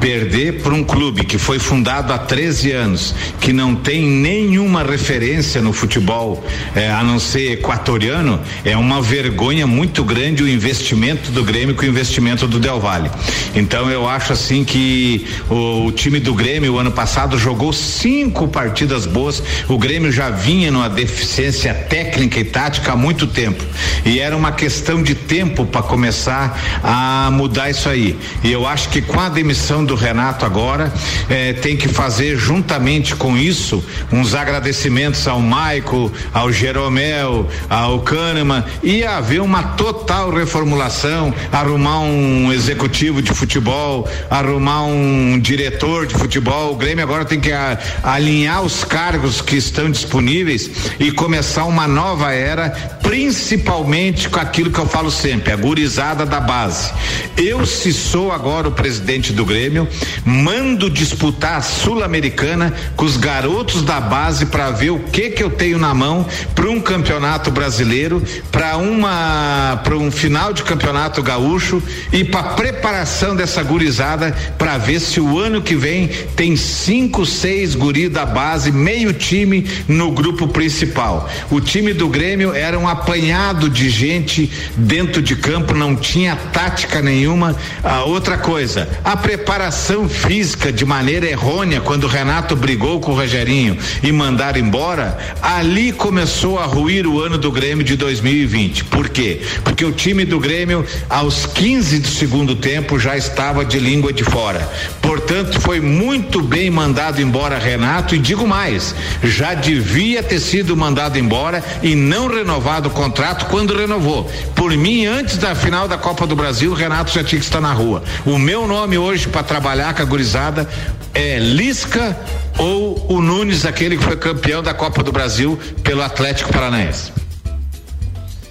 [0.00, 5.60] perder para um clube que foi fundado há 13 anos, que não tem nenhuma referência
[5.60, 11.44] no futebol, eh, a não ser equatoriano, é uma vergonha muito grande o investimento do
[11.44, 13.10] Grêmio com o investimento do Del Valle.
[13.54, 18.48] Então eu acho assim que o, o time do Grêmio o ano passado jogou cinco
[18.48, 19.42] partidas boas.
[19.68, 23.64] O Grêmio já vinha numa deficiência técnica e tática há muito tempo.
[24.04, 28.16] E era uma questão de tempo para começar a mudar isso aí.
[28.42, 30.92] E eu acho que com a demissão do Renato agora,
[31.28, 38.62] eh, tem que fazer juntamente com isso uns agradecimentos ao Maico, ao Jeromel, ao Kahneman
[38.82, 46.72] e haver uma total reformulação, arrumar um executivo de futebol, arrumar um diretor de futebol.
[46.72, 50.70] O Grêmio agora tem que a- alinhar os cargos que estão disponíveis
[51.00, 52.70] e começar uma nova era,
[53.02, 56.92] principalmente com aquilo que eu falo sempre, a gurizada da base.
[57.36, 59.77] Eu, se sou agora o presidente do Grêmio,
[60.24, 65.50] mando disputar a Sul-Americana com os garotos da base para ver o que que eu
[65.50, 71.82] tenho na mão para um campeonato brasileiro, para uma para um final de campeonato gaúcho
[72.12, 77.74] e para preparação dessa gurizada para ver se o ano que vem tem cinco, seis
[77.74, 81.28] guri da base, meio time no grupo principal.
[81.50, 87.00] O time do Grêmio era um apanhado de gente dentro de campo, não tinha tática
[87.02, 87.54] nenhuma.
[87.82, 89.67] A outra coisa, a preparação
[90.08, 95.92] física de maneira errônea quando o Renato brigou com o Rogerinho e mandaram embora, ali
[95.92, 98.84] começou a ruir o ano do Grêmio de 2020.
[98.84, 99.40] Por quê?
[99.64, 104.24] Porque o time do Grêmio aos 15 do segundo tempo já estava de língua de
[104.24, 104.68] fora.
[105.00, 111.18] Portanto, foi muito bem mandado embora Renato e digo mais, já devia ter sido mandado
[111.18, 114.30] embora e não renovado o contrato quando renovou.
[114.54, 117.72] Por mim, antes da final da Copa do Brasil, Renato já tinha que estar na
[117.72, 118.02] rua.
[118.24, 120.68] O meu nome hoje para trabalhar com a gurizada
[121.12, 122.16] é Lisca
[122.58, 127.10] ou o Nunes, aquele que foi campeão da Copa do Brasil pelo Atlético Paranaense.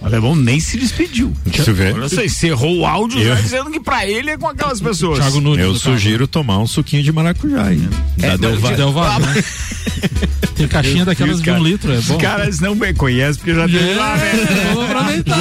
[0.02, 1.34] O alemão nem se despediu.
[1.46, 1.93] Deixa eu ver.
[1.96, 5.20] Olha só, encerrou o áudio Eu- já dizendo que pra ele é com aquelas pessoas.
[5.20, 5.63] Thiago Nunes.
[5.65, 7.88] Eu sugiro tomar um suquinho de maracujá aí.
[8.17, 8.76] Da É, Del mas- Valle.
[8.76, 9.43] Del Valle, né?
[10.58, 12.17] Tem caixinha daquelas Os de um litro, é Os bom.
[12.17, 14.32] caras não me conhecem porque já teve lá, né?
[14.32, 15.38] É, aproveitar.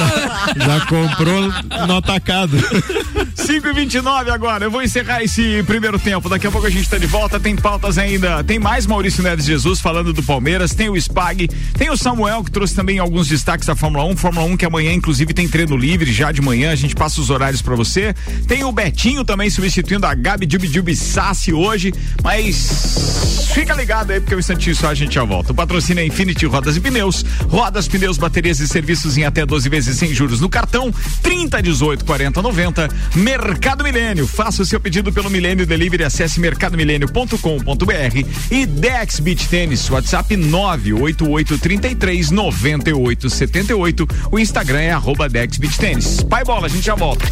[0.55, 0.65] né?
[0.65, 1.41] Já comprou
[1.87, 2.55] no atacado.
[3.47, 4.65] 5 e 29 agora.
[4.65, 6.27] Eu vou encerrar esse primeiro tempo.
[6.27, 7.39] Daqui a pouco a gente tá de volta.
[7.39, 8.43] Tem pautas ainda.
[8.43, 10.75] Tem mais Maurício Neves Jesus falando do Palmeiras.
[10.75, 11.47] Tem o Spag.
[11.77, 14.17] Tem o Samuel que trouxe também alguns destaques da Fórmula 1.
[14.17, 16.73] Fórmula 1 que amanhã, inclusive, tem treino livre já de manhã.
[16.73, 18.13] A gente passa os horários pra você.
[18.49, 21.93] Tem o Betinho também substituindo a Gabi Dubi Dubi Sassi hoje.
[22.21, 25.53] Mas fica ligado aí porque um instantinho só a gente já volta.
[25.53, 27.23] O patrocínio é Infinity Rodas e Pneus.
[27.47, 30.93] Rodas, pneus, baterias e serviços em até 12 vezes sem juros no cartão.
[31.23, 32.89] 30, 18, 40, 90.
[33.37, 34.25] Mercado Milênio.
[34.25, 36.03] Faça o seu pedido pelo Milênio Delivery.
[36.03, 39.87] Acesse mercadomilênio.com.br e Dex Beach Tênis.
[39.89, 44.07] WhatsApp 98833 9878.
[44.31, 46.23] O Instagram é arroba Dex Beach Tênis.
[46.23, 47.25] Pai bola, a gente já volta.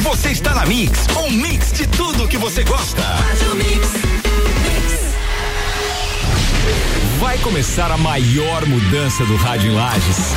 [0.00, 3.02] Você está na Mix, um mix de tudo que você gosta.
[7.18, 10.34] Vai começar a maior mudança do rádio em Lages.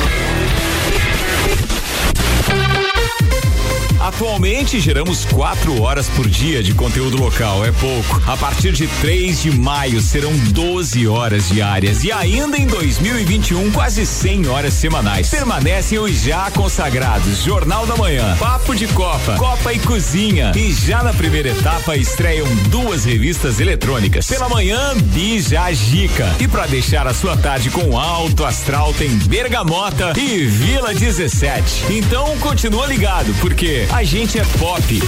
[4.04, 8.22] Atualmente geramos quatro horas por dia de conteúdo local, é pouco.
[8.26, 14.04] A partir de 3 de maio serão 12 horas diárias e ainda em 2021 quase
[14.04, 15.30] 100 horas semanais.
[15.30, 21.02] Permanecem os já consagrados Jornal da Manhã, Papo de Copa, Copa e Cozinha e já
[21.02, 24.26] na primeira etapa estreiam duas revistas eletrônicas.
[24.26, 30.12] Pela manhã, Bija Gica e para deixar a sua tarde com alto astral tem Bergamota
[30.18, 31.86] e Vila 17.
[31.88, 35.02] Então continua ligado porque a gente é pop.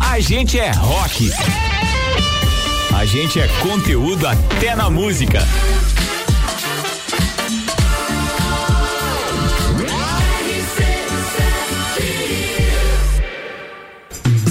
[0.00, 1.30] A gente é rock.
[2.92, 5.38] A gente é conteúdo até na música.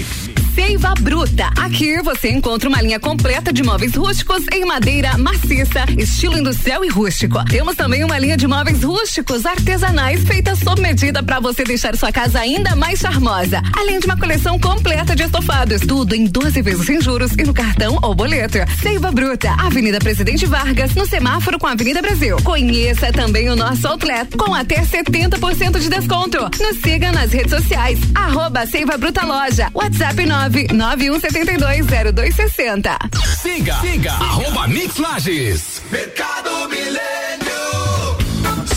[0.00, 0.29] Yeah.
[0.54, 1.50] Seiva Bruta.
[1.58, 6.88] Aqui você encontra uma linha completa de móveis rústicos em madeira maciça, estilo industrial e
[6.88, 7.44] rústico.
[7.44, 12.12] Temos também uma linha de móveis rústicos artesanais feita sob medida para você deixar sua
[12.12, 13.62] casa ainda mais charmosa.
[13.76, 17.54] Além de uma coleção completa de estofados, tudo em 12 vezes sem juros e no
[17.54, 18.58] cartão ou boleto.
[18.80, 22.36] Seiva Bruta, Avenida Presidente Vargas, no semáforo com a Avenida Brasil.
[22.42, 26.38] Conheça também o nosso outlet com até 70% de desconto.
[26.60, 32.96] Nos siga nas redes sociais, arroba Seiva Bruta Loja, WhatsApp 991720260.
[33.42, 35.82] Siga, siga, arroba Mix Lages.
[35.90, 37.10] Mercado Milênio.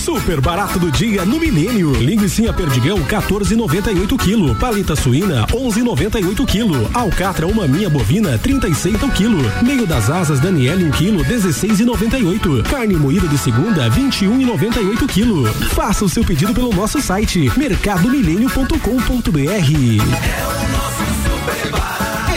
[0.04, 1.94] Super barato do dia no Milênio.
[1.94, 4.54] Linguiça perdigão 14,98 kg.
[4.60, 6.90] Palita suína 11,98 kg.
[6.94, 9.40] Alcatra uma minha bovina 36 o quilo.
[9.62, 12.64] Meio das asas Daniele 1 kg 16,98.
[12.70, 15.48] Carne moída de segunda 21,98 kg.
[15.70, 19.40] Faça o seu pedido pelo nosso site mercadomilênio.com.br.
[19.40, 21.03] É o nosso.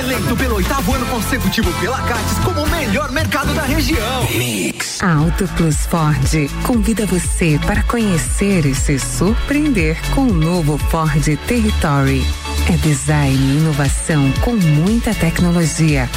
[0.07, 4.25] Eleito pelo oitavo ano consecutivo pela Cates como o melhor mercado da região.
[4.37, 5.03] Mix.
[5.03, 11.25] A Auto Plus Ford convida você para conhecer e se surpreender com o novo Ford
[11.49, 12.25] Territory.
[12.73, 16.09] É design e inovação com muita tecnologia,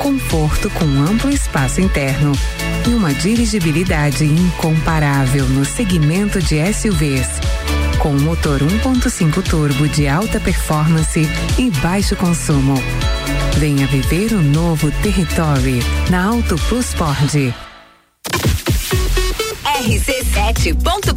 [0.00, 2.32] conforto com amplo espaço interno
[2.84, 7.28] e uma dirigibilidade incomparável no segmento de SUVs.
[8.00, 12.74] Com motor 1.5 turbo de alta performance e baixo consumo.
[13.58, 17.54] Venha viver o novo Territory na Auto Plus Ford.
[19.86, 21.14] rc7.com.br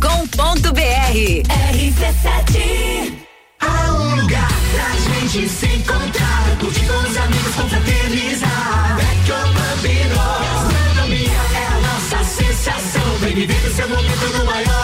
[1.73, 3.13] RC7
[3.61, 6.57] Há um lugar pra gente se encontrar.
[6.59, 8.97] Curtir com os amigos, confraternizar.
[8.97, 13.17] Vecchio Bambino Gastronomia é a nossa sensação.
[13.19, 14.78] Vem viver o seu momento no maior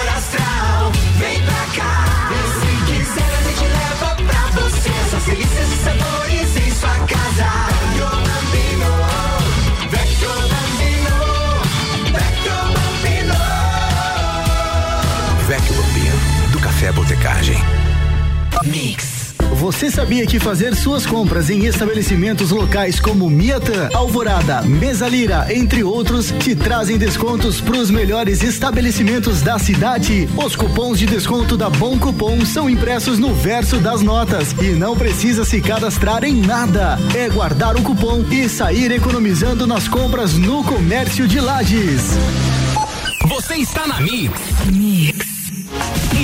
[16.85, 17.57] Café Botecagem.
[18.65, 25.83] Mix Você sabia que fazer suas compras em estabelecimentos locais como Miatã, Alvorada, Mesalira, entre
[25.83, 30.29] outros, te trazem descontos para os melhores estabelecimentos da cidade?
[30.37, 34.95] Os cupons de desconto da Bom Cupom são impressos no verso das notas e não
[34.95, 36.99] precisa se cadastrar em nada.
[37.15, 42.11] É guardar o cupom e sair economizando nas compras no comércio de Lages.
[43.27, 44.39] Você está na Mix.
[44.71, 45.34] Mix.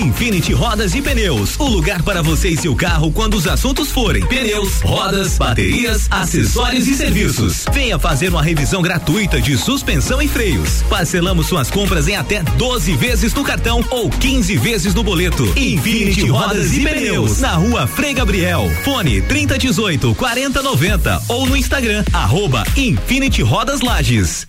[0.01, 4.25] Infinity Rodas e Pneus, o lugar para você e seu carro quando os assuntos forem
[4.25, 7.65] pneus, rodas, baterias, acessórios e serviços.
[7.71, 10.81] Venha fazer uma revisão gratuita de suspensão e freios.
[10.89, 15.45] Parcelamos suas compras em até 12 vezes no cartão ou 15 vezes no boleto.
[15.55, 18.71] Infinity Rodas e Pneus, na rua Frei Gabriel.
[18.83, 24.47] Fone 3018 4090 ou no Instagram, arroba Infinity Rodas Lages.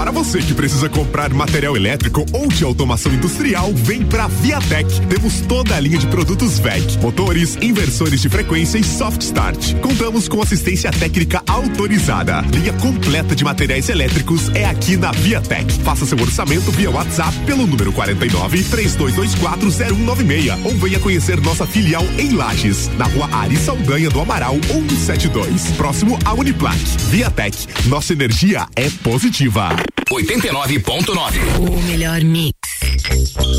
[0.00, 4.98] Para você que precisa comprar material elétrico ou de automação industrial, vem pra Viatec.
[5.02, 9.74] Temos toda a linha de produtos VEC, motores, inversores de frequência e soft start.
[9.82, 12.40] Contamos com assistência técnica autorizada.
[12.50, 15.70] Linha completa de materiais elétricos é aqui na Viatec.
[15.84, 22.06] Faça seu orçamento via WhatsApp pelo número 49 3224 0196 ou venha conhecer nossa filial
[22.16, 26.78] em Lages, na rua Ari Saldanha do Amaral 172, próximo à Uniplac.
[27.10, 29.68] Viatec, nossa energia é positiva.
[30.10, 31.60] 89.9.
[31.60, 32.56] O melhor mix.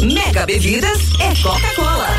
[0.03, 2.09] Mega Bebidas é Coca-Cola.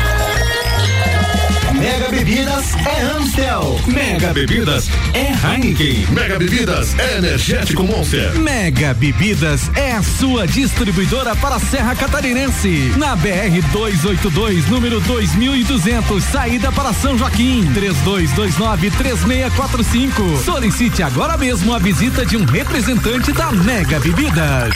[1.83, 3.79] Mega Bebidas é Amstel.
[3.87, 6.07] Mega Bebidas é Heineken.
[6.11, 8.39] Mega Bebidas é Energético Monster.
[8.39, 12.93] Mega Bebidas é a sua distribuidora para a Serra Catarinense.
[12.97, 17.69] Na BR 282, número 2200, saída para São Joaquim.
[17.73, 20.41] 3229-3645.
[20.41, 24.73] Solicite agora mesmo a visita de um representante da Mega Bebidas.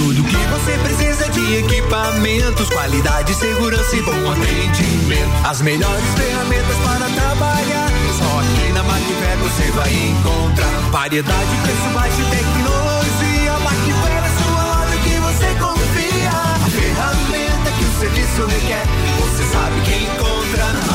[0.00, 5.30] Tudo que você precisa de equipamentos, qualidade, segurança e bom atendimento.
[5.44, 7.90] As melhores ferramentas para trabalhar.
[8.16, 13.52] Só aqui na Macfer você vai encontrar variedade, preço baixo e tecnologia.
[13.62, 16.30] Macfer é sua loja que você confia.
[16.30, 18.86] A ferramenta que o serviço requer,
[19.40, 20.90] você sabe que encontra na.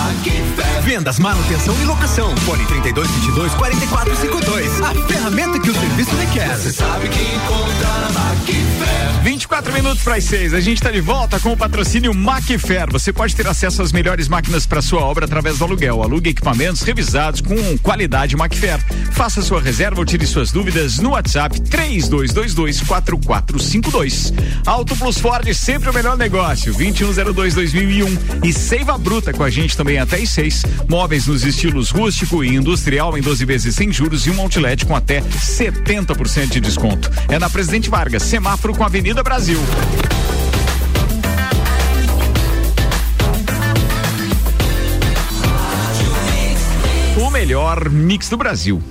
[0.86, 2.38] Vendas, manutenção e locação.
[2.38, 4.82] Fone 3222 4452.
[4.82, 6.56] A ferramenta que o serviço requer.
[6.56, 9.24] Você sabe que encontra na Macfer.
[9.24, 10.54] 24 minutos para as 6.
[10.54, 12.92] A gente está de volta com o patrocínio Macfer.
[12.92, 16.04] Você pode ter acesso às melhores máquinas para sua obra através do aluguel.
[16.04, 18.80] Alugue equipamentos revisados com qualidade Macfer.
[19.12, 24.32] Faça sua reserva ou tire suas dúvidas no WhatsApp 32224452.
[24.68, 26.76] Auto Plus Ford, sempre o melhor negócio.
[26.76, 30.64] 2102-2001 e Seiva Bruta com a gente também até às 6.
[30.88, 34.96] Móveis nos estilos rústico e industrial em 12 vezes sem juros e um outlet com
[34.96, 37.10] até 70% de desconto.
[37.28, 39.60] É na Presidente Vargas, semáforo com a Avenida Brasil.
[47.18, 48.82] O melhor mix do Brasil.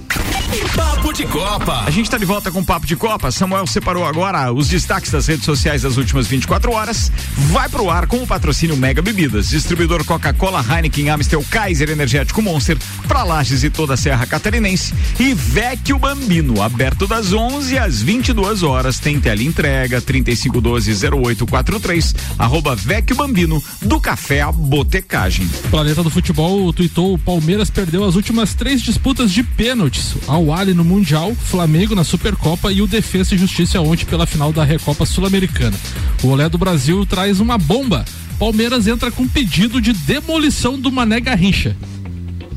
[0.76, 1.84] Papo de Copa.
[1.86, 3.30] A gente está de volta com o Papo de Copa.
[3.30, 7.12] Samuel separou agora os destaques das redes sociais das últimas 24 horas.
[7.52, 12.76] Vai pro ar com o patrocínio Mega Bebidas, distribuidor Coca-Cola, Heineken, Amstel, Kaiser, Energético Monster,
[13.06, 14.92] para Lages e toda a Serra Catarinense.
[15.18, 18.98] E Vecchio Bambino, aberto das 11 às 22 horas.
[18.98, 25.46] Tem tela entrega 3512-0843, arroba Vecchio Bambino, do Café à Botecagem.
[25.70, 30.14] Planeta do Futebol tweetou: o Palmeiras perdeu as últimas três disputas de pênaltis.
[30.26, 34.64] Ao No Mundial, Flamengo na Supercopa e o Defesa e Justiça ontem pela final da
[34.64, 35.76] Recopa Sul-Americana.
[36.22, 38.04] O Olé do Brasil traz uma bomba.
[38.38, 41.76] Palmeiras entra com pedido de demolição do Mané Garrincha.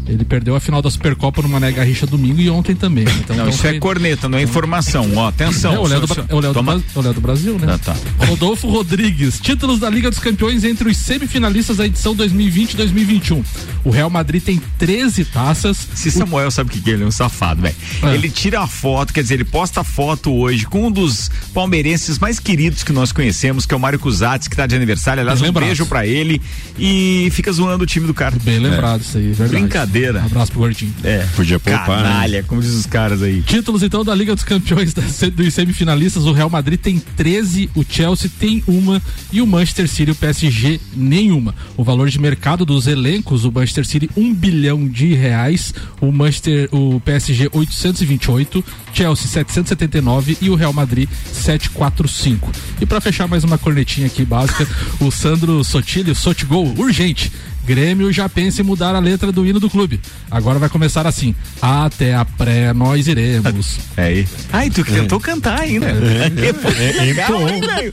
[0.07, 3.03] Ele perdeu a final da Supercopa no Mané Garrincha domingo e ontem também.
[3.03, 5.09] Então, Não, então isso foi- é corneta, não é informação.
[5.15, 5.73] Ó, atenção.
[5.73, 7.21] É o Léo do, Bra- é o Léo do, Toma- Bra- é o Léo do
[7.21, 7.67] Brasil, né?
[7.73, 7.95] Ah, tá.
[8.25, 13.43] Rodolfo Rodrigues, títulos da Liga dos Campeões entre os semifinalistas da edição 2020 e 2021.
[13.83, 15.77] O Real Madrid tem 13 taças.
[15.93, 17.75] Se Samuel sabe o que, que ele é um safado, velho.
[18.03, 18.13] É.
[18.15, 22.17] Ele tira a foto, quer dizer, ele posta a foto hoje com um dos palmeirenses
[22.19, 25.21] mais queridos que nós conhecemos, que é o Mário Cusatz, que tá de aniversário.
[25.21, 25.65] Aliás, Bem um lembrado.
[25.67, 26.41] beijo pra ele
[26.79, 28.35] e fica zoando o time do cara.
[28.41, 29.49] Bem lembrado isso aí, verdade.
[29.49, 29.96] Brincadeira.
[30.21, 30.93] Um abraço pro Gordinho.
[31.03, 31.25] É.
[31.35, 32.03] Podia poupar, né?
[32.09, 33.41] Canalha, como diz os caras aí.
[33.41, 35.01] Títulos então da Liga dos Campeões da-
[35.33, 40.09] dos semifinalistas, o Real Madrid tem 13, o Chelsea tem uma e o Manchester City
[40.09, 41.53] e o PSG nenhuma.
[41.75, 46.69] O valor de mercado dos elencos, o Manchester City 1 bilhão de reais, o Manchester,
[46.71, 52.51] o PSG 828, Chelsea 779 e o Real Madrid 745.
[52.81, 54.67] E para fechar mais uma cornetinha aqui básica,
[54.99, 57.31] o Sandro Sotilho, Sotigol, urgente.
[57.67, 59.99] Grêmio já pensa em mudar a letra do hino do clube.
[60.31, 63.77] Agora vai começar assim: até a pré nós iremos.
[63.97, 64.27] É aí.
[64.53, 65.87] Ai, tu tentou cantar ainda.
[66.35, 67.49] Que pô, É, legal, entoou.
[67.49, 67.91] hein, velho?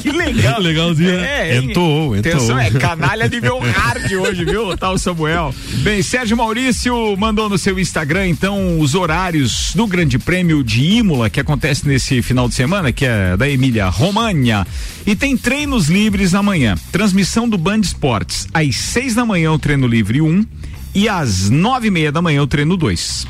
[0.00, 0.60] Que legal.
[0.60, 1.10] Legalzinho.
[1.10, 1.70] É, hein?
[1.70, 2.34] Entoou, entoou.
[2.34, 4.74] Atenção, é canalha nível hard hoje, viu?
[4.76, 5.54] Tá o Samuel.
[5.82, 11.28] Bem, Sérgio Maurício mandou no seu Instagram, então, os horários do Grande Prêmio de Imola,
[11.28, 14.66] que acontece nesse final de semana, que é da Emília Romagna.
[15.04, 16.76] E tem treinos livres amanhã.
[16.90, 18.46] Transmissão do Band Esportes.
[18.54, 20.26] Às seis da manhã, o treino livre 1.
[20.26, 20.46] Um,
[20.94, 23.26] e às nove e meia da manhã, o treino 2.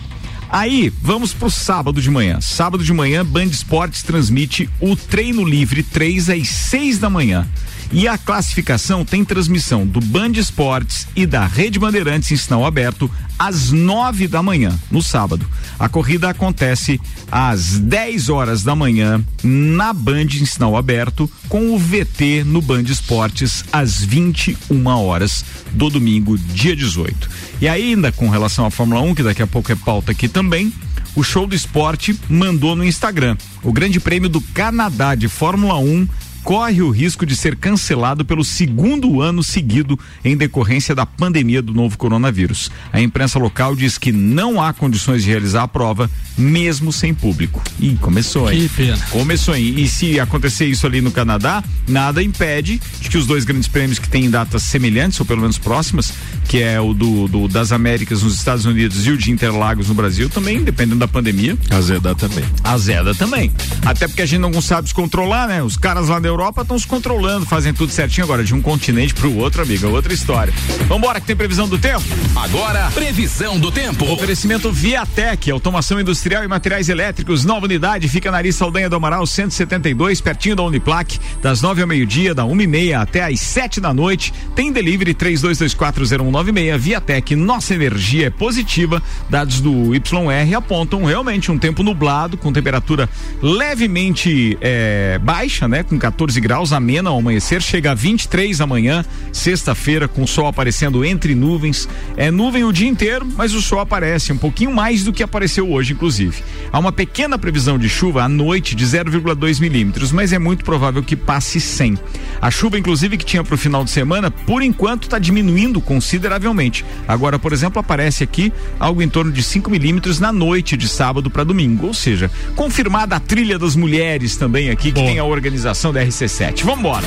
[0.49, 2.41] Aí, vamos pro sábado de manhã.
[2.41, 7.49] Sábado de manhã, Band Esportes transmite o treino livre 3 às 6 da manhã.
[7.93, 13.11] E a classificação tem transmissão do Band Esportes e da Rede Bandeirantes em sinal aberto
[13.39, 15.47] às 9 da manhã, no sábado.
[15.79, 16.99] A corrida acontece
[17.31, 22.85] às 10 horas da manhã na Band em sinal aberto, com o VT no Band
[22.85, 27.29] Esportes às 21 horas do domingo, dia 18.
[27.61, 30.73] E ainda com relação à Fórmula 1, que daqui a pouco é pauta aqui também,
[31.15, 33.37] o Show do Esporte mandou no Instagram.
[33.63, 36.09] O Grande Prêmio do Canadá de Fórmula 1
[36.43, 41.73] corre o risco de ser cancelado pelo segundo ano seguido em decorrência da pandemia do
[41.73, 42.71] novo coronavírus.
[42.93, 47.63] A imprensa local diz que não há condições de realizar a prova, mesmo sem público.
[47.81, 48.49] Ih, começou?
[48.49, 48.99] Que pena.
[49.11, 49.75] Começou, hein?
[49.77, 53.99] E se acontecer isso ali no Canadá, nada impede de que os dois grandes prêmios
[53.99, 56.13] que têm datas semelhantes, ou pelo menos próximas,
[56.49, 59.95] que é o do, do- das Américas nos Estados Unidos e o de Interlagos no
[59.95, 62.45] Brasil, também, dependendo da pandemia, Azedar também.
[62.65, 63.53] azeda também.
[63.85, 65.63] Até porque a gente não sabe se controlar, né?
[65.63, 69.15] Os caras lá da Europa estão se controlando, fazem tudo certinho agora, de um continente
[69.15, 70.53] pro outro, amiga, outra história.
[70.89, 72.03] Vambora, que tem previsão do tempo?
[72.35, 74.11] Agora, previsão do tempo.
[74.11, 79.27] Oferecimento Viatec, automação industrial e materiais elétricos, nova unidade, fica na Ari Saldanha do Amaral
[79.27, 83.81] 172, pertinho da Uniplac, das nove ao meio-dia, da uma e meia até às sete
[83.81, 84.33] da noite.
[84.55, 89.03] Tem delivery 32240196, Viatec, nossa energia é positiva.
[89.29, 93.09] Dados do YR apontam realmente um tempo nublado, com temperatura
[93.43, 95.83] levemente eh, baixa, né?
[95.83, 101.05] Com 14 graus, amena ao amanhecer, chega a 23 amanhã, sexta-feira, com o sol aparecendo
[101.05, 101.89] entre nuvens.
[102.17, 105.71] É nuvem o dia inteiro, mas o sol aparece um pouquinho mais do que apareceu
[105.71, 106.43] hoje, inclusive.
[106.71, 111.03] Há uma pequena previsão de chuva à noite de 0,2 milímetros, mas é muito provável
[111.03, 111.99] que passe 100.
[112.41, 116.85] A chuva, inclusive, que tinha para o final de semana, por enquanto está diminuindo consideravelmente.
[117.07, 121.31] Agora, por exemplo, aparece aqui algo em torno de 5 milímetros na noite de sábado
[121.31, 121.87] para domingo.
[121.87, 126.65] Ou seja, confirmada a trilha das mulheres também aqui, que tem a organização da RC7.
[126.65, 127.07] Vamos embora.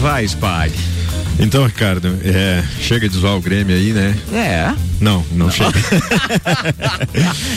[0.00, 0.72] Vai, Spag.
[1.40, 4.16] Então, Ricardo, é, chega de zoar o Grêmio aí, né?
[4.32, 4.74] É.
[5.00, 5.70] Não, não, chega.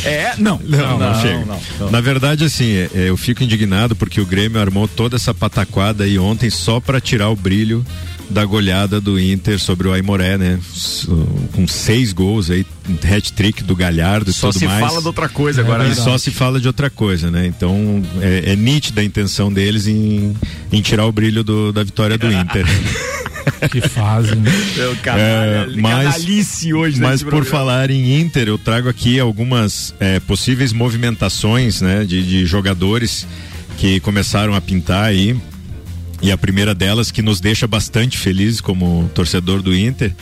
[0.05, 0.59] É, não.
[0.64, 1.45] Não, não, chega.
[1.45, 1.91] não, não.
[1.91, 6.03] Na verdade, assim, é, é, eu fico indignado porque o Grêmio armou toda essa pataquada
[6.03, 7.86] aí ontem só pra tirar o brilho
[8.32, 10.59] da goleada do Inter sobre o Aimoré, né?
[11.53, 12.65] Com seis gols aí,
[13.15, 14.79] hat-trick do Galhardo e Só tudo se mais.
[14.79, 15.95] fala de outra coisa agora, E né?
[15.95, 17.45] só se fala de outra coisa, né?
[17.47, 20.36] Então é, é nítida a intenção deles em,
[20.71, 22.65] em tirar o brilho do- da vitória do Inter.
[23.71, 24.51] Que fase, né?
[24.75, 30.71] Meu canalha, canalice hoje mas por falar em Inter, eu trago aqui algumas é, possíveis
[30.73, 33.25] movimentações né, de, de jogadores
[33.77, 35.36] que começaram a pintar aí.
[36.22, 40.13] E a primeira delas que nos deixa bastante felizes como torcedor do Inter,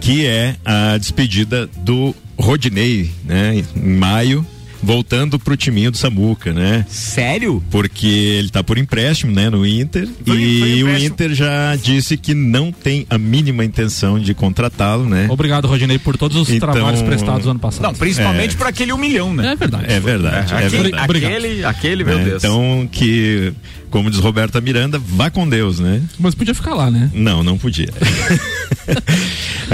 [0.00, 4.46] que é a despedida do Rodinei, né, em maio.
[4.84, 6.84] Voltando pro timinho do Samuca, né?
[6.88, 7.62] Sério?
[7.70, 10.08] Porque ele tá por empréstimo, né, no Inter.
[10.26, 10.98] Foi- e foi o.
[10.98, 15.28] Inter já disse que não tem a mínima intenção de contratá-lo, né?
[15.30, 17.84] Obrigado, Rodinei, por todos os Então- trabalhos prestados ano passado.
[17.84, 18.58] Não, principalmente É.
[18.58, 19.52] por aquele um milhão, né?
[19.52, 19.84] É verdade.
[19.86, 21.26] É verdade, é aquele, verdade.
[21.26, 22.42] aquele, aquele, meu É, Deus.
[22.42, 23.52] Então, que,
[23.92, 26.02] como diz Roberta Miranda, vá com Deus, né?
[26.18, 27.10] Mas podia ficar lá, né?
[27.14, 27.88] Não, não podia.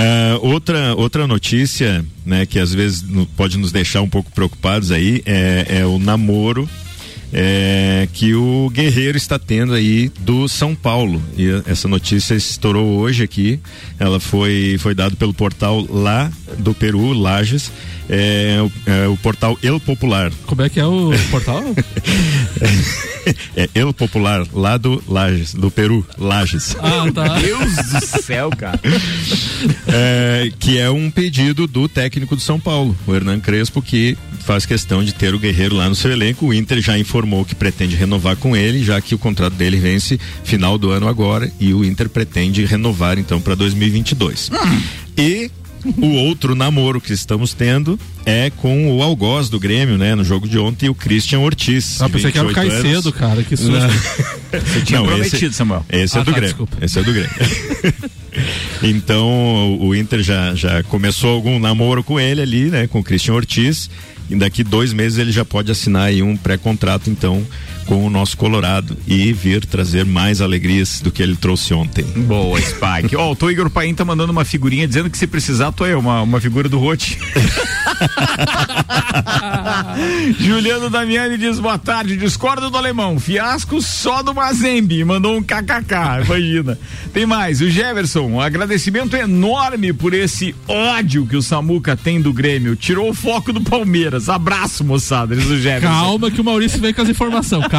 [0.01, 3.05] Ah, outra, outra notícia, né, que às vezes
[3.37, 6.69] pode nos deixar um pouco preocupados aí, é, é o namoro
[7.33, 11.23] é, que o Guerreiro está tendo aí do São Paulo.
[11.37, 13.61] E essa notícia estourou hoje aqui.
[13.99, 17.71] Ela foi, foi dada pelo portal lá do Peru, Lages,
[18.09, 20.33] é, o, é, o portal El Popular.
[20.47, 21.63] Como é que é o portal?
[23.57, 26.77] é El Popular, lá do Lages, do Peru, Lages.
[26.81, 27.39] Ah, tá.
[27.39, 28.81] Deus do céu, cara.
[29.87, 34.65] É, que é um pedido do técnico do São Paulo, o Hernan Crespo, que faz
[34.65, 36.47] questão de ter o Guerreiro lá no seu elenco.
[36.47, 40.19] O Inter já informou que pretende renovar com ele, já que o contrato dele vence
[40.45, 44.51] final do ano agora e o Inter pretende renovar então para 2022.
[45.17, 45.51] E
[45.97, 50.15] o outro namoro que estamos tendo é com o algoz do Grêmio, né?
[50.15, 52.01] No jogo de ontem, o Christian Ortiz.
[52.03, 52.83] Ah, pensei que era o 28 anos.
[52.83, 53.43] Caicedo, cara.
[53.43, 53.73] Que susto.
[54.51, 55.85] Você tinha Não, prometido, esse- Samuel.
[55.89, 56.49] Esse é Ah, do tá, Grêmio.
[56.49, 56.77] desculpa.
[56.85, 57.31] Esse é do Grêmio.
[58.83, 59.27] então,
[59.81, 62.87] o, o Inter já, já começou algum namoro com ele ali, né?
[62.87, 63.91] Com o Christian Ortiz.
[64.31, 67.45] e daqui dois meses ele já pode assinar aí um pré-contrato, então,
[67.89, 72.05] com o nosso Colorado e vir trazer mais alegrias do que ele trouxe ontem.
[72.05, 73.17] Boa, Spike.
[73.17, 75.99] Ó, o Tô Igor Paim tá mandando uma figurinha dizendo que se precisar, tô eu,
[75.99, 77.19] uma, uma figura do Rote.
[80.39, 86.27] Juliano Damiani diz boa tarde, discordo do alemão, fiasco só do Mazembe, mandou um kkk,
[86.27, 86.79] imagina.
[87.13, 92.35] Tem mais, o Jefferson, um agradecimento enorme por esse ódio que o Samuca tem do
[92.35, 95.89] Grêmio, tirou o foco do Palmeiras, abraço moçada, diz o Jefferson.
[95.89, 97.78] Calma que o Maurício vem com as informações, calma.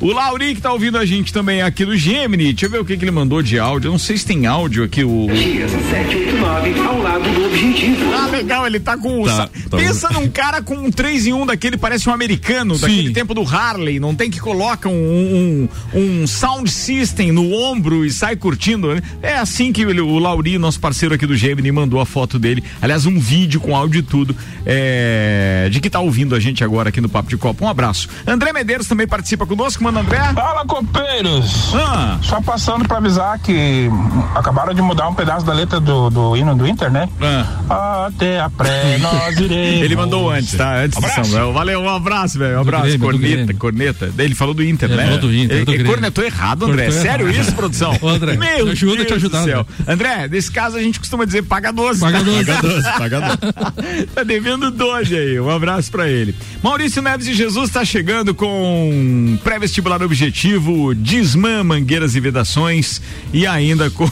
[0.00, 2.84] O Lauri que tá ouvindo a gente também aqui do Gemini, deixa eu ver o
[2.84, 5.26] que, que ele mandou de áudio, eu não sei se tem áudio aqui, o...
[5.28, 8.12] 789, ao lado do objetivo.
[8.14, 9.26] Ah, legal, ele tá com o.
[9.26, 13.12] Tá, tá Pensa num cara com um 3 em 1 daquele, parece um americano, daquele
[13.12, 18.10] tempo do Harley, não tem que coloca um, um, um sound system no ombro e
[18.10, 18.94] sai curtindo.
[18.94, 19.02] né?
[19.22, 22.62] É assim que ele- o Lauri, nosso parceiro aqui do Gemini, mandou a foto dele.
[22.80, 24.34] Aliás, um vídeo com áudio e tudo.
[24.64, 27.64] é, de que tá ouvindo a gente agora aqui no Papo de Copa.
[27.64, 28.08] Um abraço.
[28.26, 30.18] André Medeiros também participa conosco, manda André.
[30.34, 31.72] Fala, copeiros!
[31.74, 32.18] Ah.
[32.22, 33.88] Só passando pra avisar que
[34.34, 37.08] acabaram de mudar um pedaço da letra do, do hino do Inter, né?
[37.68, 39.82] Até a pré, nós iremos.
[39.82, 40.78] Ele mandou antes, tá?
[40.82, 41.30] Antes do Abraço.
[41.30, 41.52] Samuel.
[41.52, 42.58] Valeu, um abraço, velho.
[42.58, 42.84] Um abraço.
[42.86, 44.12] Grêmio, corneta, corneta.
[44.18, 45.04] Ele falou do Inter, Ele né?
[45.04, 46.84] falou do Inter, Ele, cornetou errado, André.
[46.86, 47.42] Cornetou Sério errado.
[47.42, 47.96] isso, produção?
[48.00, 49.66] Ô, André, Meu me ajuda a te Deus ajudar, do céu.
[49.86, 50.10] André.
[50.10, 52.00] André, nesse caso a gente costuma dizer paga 12.
[52.00, 52.24] Paga tá?
[52.24, 52.44] 12.
[52.46, 54.06] Paga 12, paga 12.
[54.14, 55.40] tá devendo 12 aí.
[55.40, 56.34] Um abraço pra ele.
[56.62, 58.89] Maurício Neves e Jesus tá chegando com
[59.42, 63.00] pré-vestibular objetivo, Disman, Mangueiras e Vedações
[63.32, 64.08] e ainda com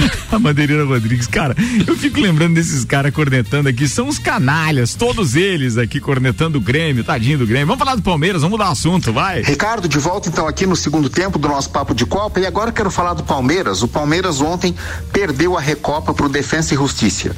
[0.30, 1.26] a Madeireira Rodrigues.
[1.26, 1.54] Cara,
[1.86, 3.88] eu fico lembrando desses caras cornetando aqui.
[3.88, 7.66] São os canalhas, todos eles aqui cornetando o Grêmio, tadinho do Grêmio.
[7.66, 9.42] Vamos falar do Palmeiras, vamos mudar o assunto, vai.
[9.42, 12.70] Ricardo, de volta então aqui no segundo tempo do nosso papo de Copa e agora
[12.70, 13.82] eu quero falar do Palmeiras.
[13.82, 14.74] O Palmeiras ontem
[15.12, 17.34] perdeu a Recopa para o Defensa e Justiça.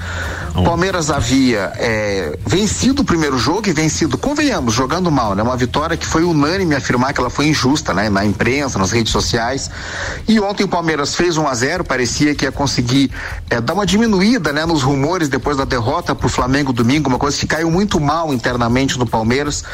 [0.54, 5.42] O Palmeiras havia é, vencido o primeiro jogo e vencido, convenhamos, jogando mal, né?
[5.42, 8.10] Uma vitória que foi unânime afirmar que ela foi injusta, né?
[8.10, 9.70] Na imprensa, nas redes sociais.
[10.26, 13.10] E ontem o Palmeiras fez 1 a 0 parecia que ia conseguir
[13.48, 14.66] é, dar uma diminuída, né?
[14.66, 18.32] Nos rumores depois da derrota para o Flamengo domingo, uma coisa que caiu muito mal
[18.32, 19.64] internamente no Palmeiras.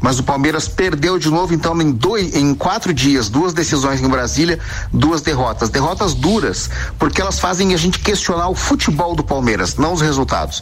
[0.00, 4.08] Mas o Palmeiras perdeu de novo, então, em, dois, em quatro dias, duas decisões em
[4.08, 4.58] Brasília,
[4.92, 5.68] duas derrotas.
[5.68, 6.68] Derrotas duras,
[6.98, 10.60] porque elas fazem a gente questionar o futebol do Palmeiras, não os resultados.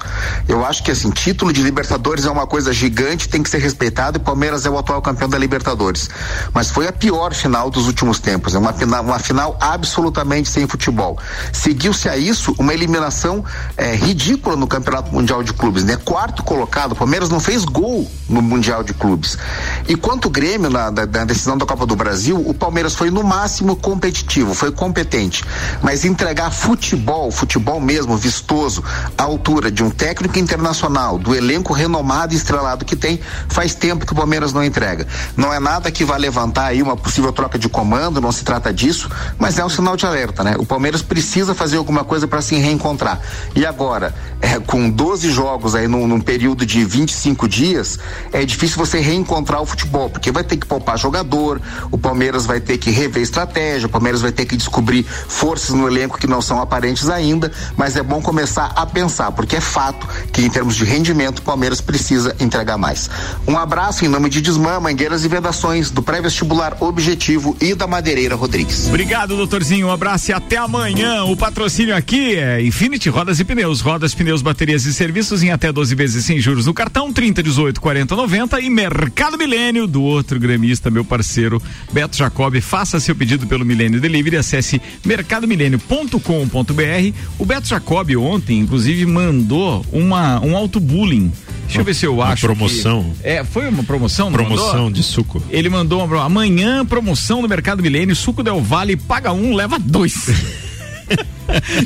[0.49, 4.19] Eu acho que, assim, título de Libertadores é uma coisa gigante, tem que ser respeitado,
[4.19, 6.09] e o Palmeiras é o atual campeão da Libertadores.
[6.53, 11.19] Mas foi a pior final dos últimos tempos, é uma uma final absolutamente sem futebol.
[11.63, 13.45] Seguiu-se a isso uma eliminação
[13.77, 15.97] eh, ridícula no Campeonato Mundial de Clubes, né?
[15.97, 19.39] Quarto colocado, o Palmeiras não fez gol no Mundial de Clubes.
[19.87, 23.13] E quanto o Grêmio na, da, da decisão da Copa do Brasil, o Palmeiras foi
[23.13, 25.45] no máximo competitivo, foi competente.
[25.81, 28.83] Mas entregar futebol, futebol mesmo, vistoso,
[29.17, 34.05] à altura de um técnico internacional, do elenco renomado e estrelado que tem, faz tempo
[34.05, 35.07] que o Palmeiras não entrega.
[35.37, 38.73] Não é nada que vá levantar aí uma possível troca de comando, não se trata
[38.73, 39.09] disso,
[39.39, 40.57] mas é um sinal de alerta, né?
[40.59, 43.21] O Palmeiras precisa fazer alguma coisa para se reencontrar.
[43.55, 47.99] E agora, é, com 12 jogos aí num, num período de 25 dias,
[48.33, 52.61] é difícil você reencontrar o futebol, porque vai ter que poupar jogador, o Palmeiras vai
[52.61, 56.41] ter que rever estratégia, o Palmeiras vai ter que descobrir forças no elenco que não
[56.43, 60.77] são aparentes ainda, mas é bom começar a pensar, porque é fato que em termos
[60.77, 63.09] de rendimento o Palmeiras precisa entregar mais.
[63.47, 68.35] Um abraço em nome de Desmã, Mangueiras e Vedações, do pré-vestibular Objetivo e da Madeireira
[68.35, 68.87] Rodrigues.
[68.89, 69.89] Obrigado, doutorzinho.
[69.89, 71.25] Um abraço e até amanhã.
[71.33, 73.81] O patrocínio aqui é Infinity Rodas e Pneus.
[73.81, 77.81] Rodas, pneus, baterias e serviços em até 12 vezes sem juros no cartão 30, 18,
[77.81, 81.61] 40, 90 e Mercado Milênio do outro gremista, meu parceiro
[81.91, 82.55] Beto Jacob.
[82.61, 84.37] Faça seu pedido pelo Milênio Delivery.
[84.37, 87.17] Acesse mercadomilênio.com.br.
[87.39, 91.33] O Beto Jacob ontem, inclusive, mandou uma, um auto-bullying.
[91.65, 92.45] Deixa eu ver se eu Uma acho.
[92.45, 93.11] promoção.
[93.23, 94.31] que- é, foi uma promoção?
[94.31, 94.91] Promoção mandou?
[94.91, 95.43] de suco.
[95.49, 100.27] Ele mandou uma amanhã promoção no Mercado Milênio, suco Del Vale, paga um, leva dois.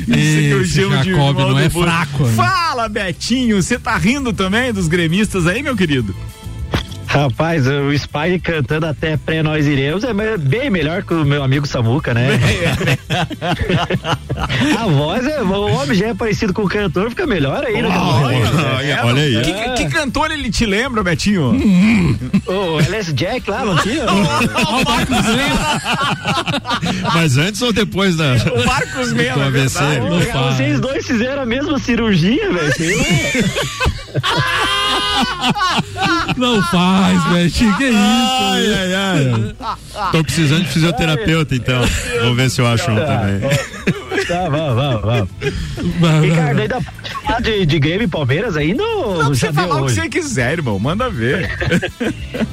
[0.07, 2.33] Isso que Jacob não é fraco, né?
[2.35, 6.15] Fala, Betinho, você tá rindo também dos gremistas aí, meu querido?
[7.07, 11.65] Rapaz, o Spy cantando até pré nós iremos é bem melhor que o meu amigo
[11.65, 12.27] Samuca, né?
[14.77, 17.89] a voz é, o homem já é parecido com o cantor, fica melhor aí, né?
[17.89, 19.41] Olha, olha aí.
[19.41, 21.57] Que, que cantor ele te lembra, Betinho?
[22.47, 24.05] O LS Jack lá, não tinha?
[27.13, 28.35] Mas antes ou depois da.
[28.53, 29.99] O Marcos Melo, do é verdade.
[30.55, 32.73] Vocês dois fizeram a mesma cirurgia, velho.
[36.37, 37.97] Não faz, Betinho, que isso?
[37.97, 39.55] Ai, ai, ai.
[40.11, 41.81] Tô precisando de fisioterapeuta, então.
[42.23, 43.41] Vou ver se eu acho um também.
[44.27, 45.29] Tá, vamos, vamos,
[45.99, 46.25] vamos.
[46.25, 48.83] Ricardo, ainda pode falar de, de Grêmio e Palmeiras ainda?
[48.83, 49.95] Não, você falar o que hoje?
[49.95, 50.77] você quiser, irmão.
[50.79, 51.49] Manda ver.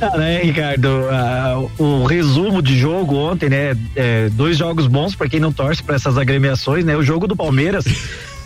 [0.00, 0.88] Ah, né, Ricardo?
[1.10, 3.76] Ah, o resumo de jogo ontem, né?
[3.96, 6.96] é, dois jogos bons pra quem não torce pra essas agremiações, né?
[6.96, 7.84] O jogo do Palmeiras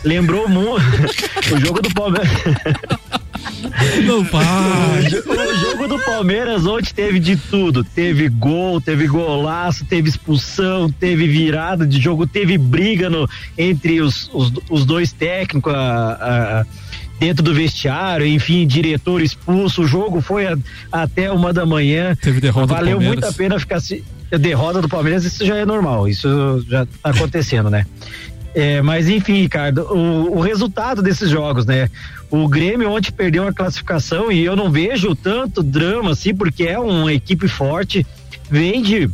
[0.03, 0.85] lembrou muito.
[1.53, 2.29] o jogo do Palmeiras.
[4.05, 5.13] Não faz.
[5.29, 5.58] O jogo do
[6.23, 7.81] Palmeiras ontem teve de tudo.
[7.83, 14.29] Teve gol, teve golaço, teve expulsão, teve virada de jogo, teve briga no, entre os,
[14.33, 15.73] os, os dois técnicos.
[15.73, 16.65] a- a-
[17.19, 20.57] dentro do vestiário, enfim, diretor expulso, o jogo foi a-
[20.89, 22.15] até uma da manhã.
[22.15, 23.79] Teve derrota Valeu muito a pena ficar
[24.39, 27.85] derrota do Palmeiras, isso já é normal, isso já tá acontecendo, né?
[28.59, 31.89] É, mas enfim, Ricardo, o, o resultado desses jogos, né?
[32.29, 36.77] O Grêmio ontem perdeu a classificação e eu não vejo tanto drama assim, porque é
[36.77, 38.05] uma equipe forte,
[38.51, 39.09] vem de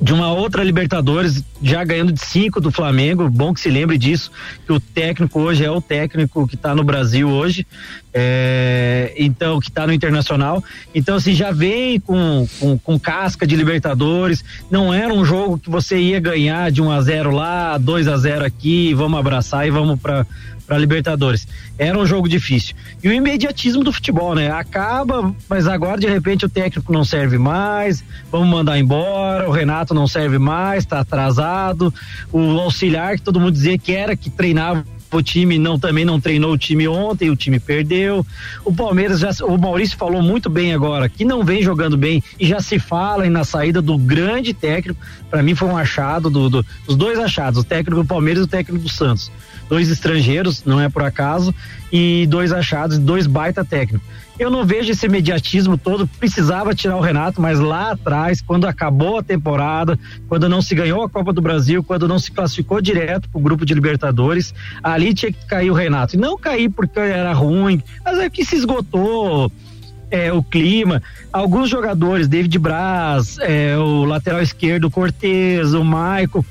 [0.00, 3.28] de uma outra Libertadores, já ganhando de cinco do Flamengo.
[3.30, 4.30] Bom que se lembre disso,
[4.66, 7.66] que o técnico hoje é o técnico que está no Brasil hoje,
[8.12, 10.62] é, então, que está no Internacional.
[10.94, 14.44] Então, assim, já vem com, com, com casca de Libertadores.
[14.70, 18.16] Não era um jogo que você ia ganhar de 1 a 0 lá, 2 a
[18.16, 20.26] 0 aqui, vamos abraçar e vamos para
[20.66, 21.46] para Libertadores.
[21.78, 22.74] Era um jogo difícil.
[23.02, 24.50] E o imediatismo do futebol, né?
[24.50, 29.92] Acaba, mas agora de repente o técnico não serve mais, vamos mandar embora, o Renato
[29.94, 31.92] não serve mais, tá atrasado.
[32.32, 36.18] O auxiliar que todo mundo dizia que era que treinava o time não também não
[36.20, 38.26] treinou o time ontem, o time perdeu.
[38.64, 42.44] O Palmeiras já o Maurício falou muito bem agora, que não vem jogando bem e
[42.48, 44.98] já se fala na saída do grande técnico.
[45.30, 48.44] Para mim foi um achado do, do- os dois achados, o técnico do Palmeiras e
[48.44, 49.30] o técnico do Santos.
[49.68, 51.54] Dois estrangeiros, não é por acaso,
[51.92, 54.06] e dois achados, dois baita técnicos.
[54.36, 59.18] Eu não vejo esse mediatismo todo, precisava tirar o Renato, mas lá atrás, quando acabou
[59.18, 59.96] a temporada,
[60.28, 63.64] quando não se ganhou a Copa do Brasil, quando não se classificou direto pro grupo
[63.64, 64.52] de Libertadores,
[64.82, 66.16] ali tinha que cair o Renato.
[66.16, 69.52] E não cair porque era ruim, mas é que se esgotou
[70.10, 71.00] é, o clima.
[71.32, 76.44] Alguns jogadores, David Braz, é, o lateral esquerdo Cortez, o Maico,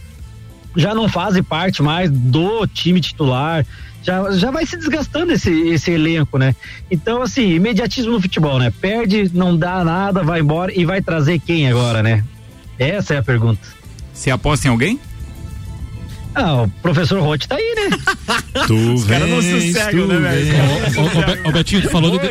[0.76, 3.66] já não fazem parte mais do time titular.
[4.04, 6.54] Já, já vai se desgastando esse, esse elenco, né?
[6.92, 8.72] Então, assim, imediatismo no futebol, né?
[8.82, 12.24] Perde, não dá nada, vai embora e vai trazer quem agora, né?
[12.78, 13.62] Essa é a pergunta.
[14.14, 15.00] Você aposta em alguém?
[16.36, 17.98] Ah, o professor Roth tá aí, né?
[18.68, 21.48] Tu Os caras não sossegam, né, velho?
[21.48, 22.26] Ô, Betinho, tu falou do, tu-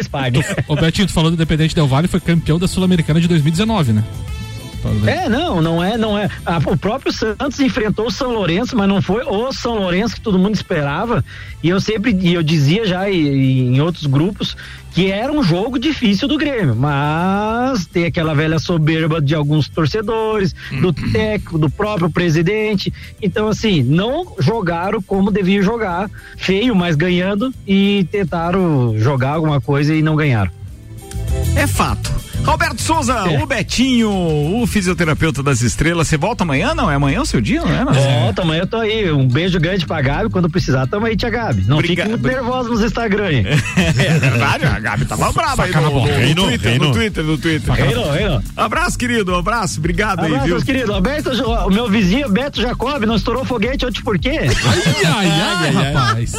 [0.68, 4.04] ô, Betinho, tu falou do Independente Del Vale, foi campeão da Sul-Americana de 2019, né?
[5.06, 6.28] É, não, não é, não é.
[6.44, 10.20] Ah, o próprio Santos enfrentou o São Lourenço, mas não foi o São Lourenço que
[10.20, 11.24] todo mundo esperava.
[11.62, 14.56] E eu sempre, e eu dizia já e- em outros grupos
[14.94, 20.54] que era um jogo difícil do Grêmio, mas tem aquela velha soberba de alguns torcedores,
[20.82, 22.92] do técnico, do próprio presidente.
[23.22, 29.94] Então, assim, não jogaram como deviam jogar, feio, mas ganhando, e tentaram jogar alguma coisa
[29.94, 30.50] e não ganharam.
[31.56, 32.12] É fato.
[32.44, 33.42] Roberto Souza, É.
[33.42, 36.08] o Betinho, o fisioterapeuta das estrelas.
[36.08, 36.74] Você volta amanhã?
[36.74, 37.84] Não, é amanhã o seu dia, não é?
[37.84, 37.92] Não?
[37.92, 39.10] Volta, amanhã eu tô aí.
[39.12, 40.28] Um beijo grande pra Gabi.
[40.30, 41.62] Quando precisar, tamo aí, tia Gabi.
[41.66, 42.06] Não Obrigado.
[42.10, 43.44] fique muito nervosa nos Instagram aí.
[44.02, 46.12] É verdade, a Gabi tava brava aí no, na no, boca.
[46.18, 47.74] no Twitter, no Twitter, no Twitter.
[47.74, 48.42] Reinou, reinou.
[48.56, 50.54] Abraço, querido, um abraço, obrigado aí, Abraço, viu?
[50.54, 50.90] meus queridos.
[50.90, 54.40] Alberto, o meu vizinho Beto Jacob não estourou foguete ontem por quê?
[55.06, 56.32] Ai, ai, rapaz.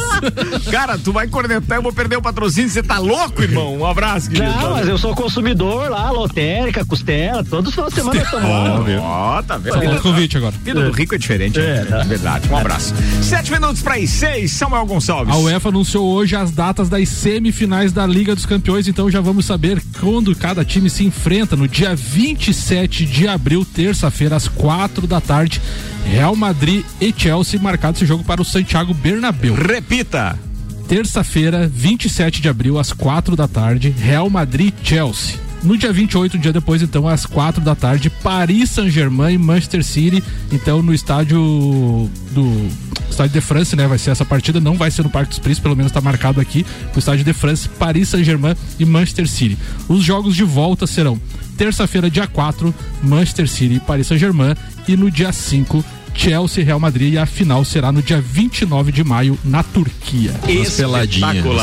[0.70, 3.76] Cara, tu vai cornetar, eu vou perder o patrocínio, você tá louco, irmão?
[3.78, 4.50] Um abraço, querido.
[4.52, 8.48] Não, mas eu sou consumidor lá, lotérica, costela, todos os finais de semana eu tomo
[8.48, 9.00] lá.
[9.38, 9.74] Ó, tá vendo?
[9.74, 10.54] Só o convite agora.
[10.62, 11.84] Vida do rico é diferente, É, né?
[11.84, 11.98] tá.
[12.02, 12.48] de verdade.
[12.50, 12.94] Um abraço.
[13.22, 15.32] Sete minutos para as seis, Samuel Gonçalves.
[15.34, 19.44] A UEFA anunciou hoje as datas das semifinais da Liga dos Campeões, então já vamos
[19.46, 21.56] saber quando cada time se enfrenta.
[21.56, 25.60] No dia 27 de abril, terça-feira, às quatro da tarde,
[26.10, 29.54] Real Madrid e Chelsea marcado esse jogo para o Santiago Bernabéu.
[29.54, 30.38] Repita.
[30.88, 35.36] Terça-feira, 27 de abril, às quatro da tarde, Real Madrid e Chelsea.
[35.64, 39.82] No dia 28, um dia depois, então, às quatro da tarde, Paris Saint-Germain e Manchester
[39.82, 40.22] City.
[40.52, 41.40] Então, no estádio
[42.32, 42.68] do
[43.08, 43.86] estádio de France, né?
[43.86, 46.38] Vai ser essa partida, não vai ser no Parque dos Príncipes, pelo menos está marcado
[46.38, 46.66] aqui.
[46.94, 49.56] O estádio de France, Paris Saint-Germain e Manchester City.
[49.88, 51.18] Os jogos de volta serão
[51.56, 54.54] terça-feira, dia 4, Manchester City e Paris Saint-Germain.
[54.86, 55.82] E no dia 5,
[56.14, 57.14] Chelsea e Real Madrid.
[57.14, 60.32] E a final será no dia 29 de maio, na Turquia.
[60.48, 60.70] Umas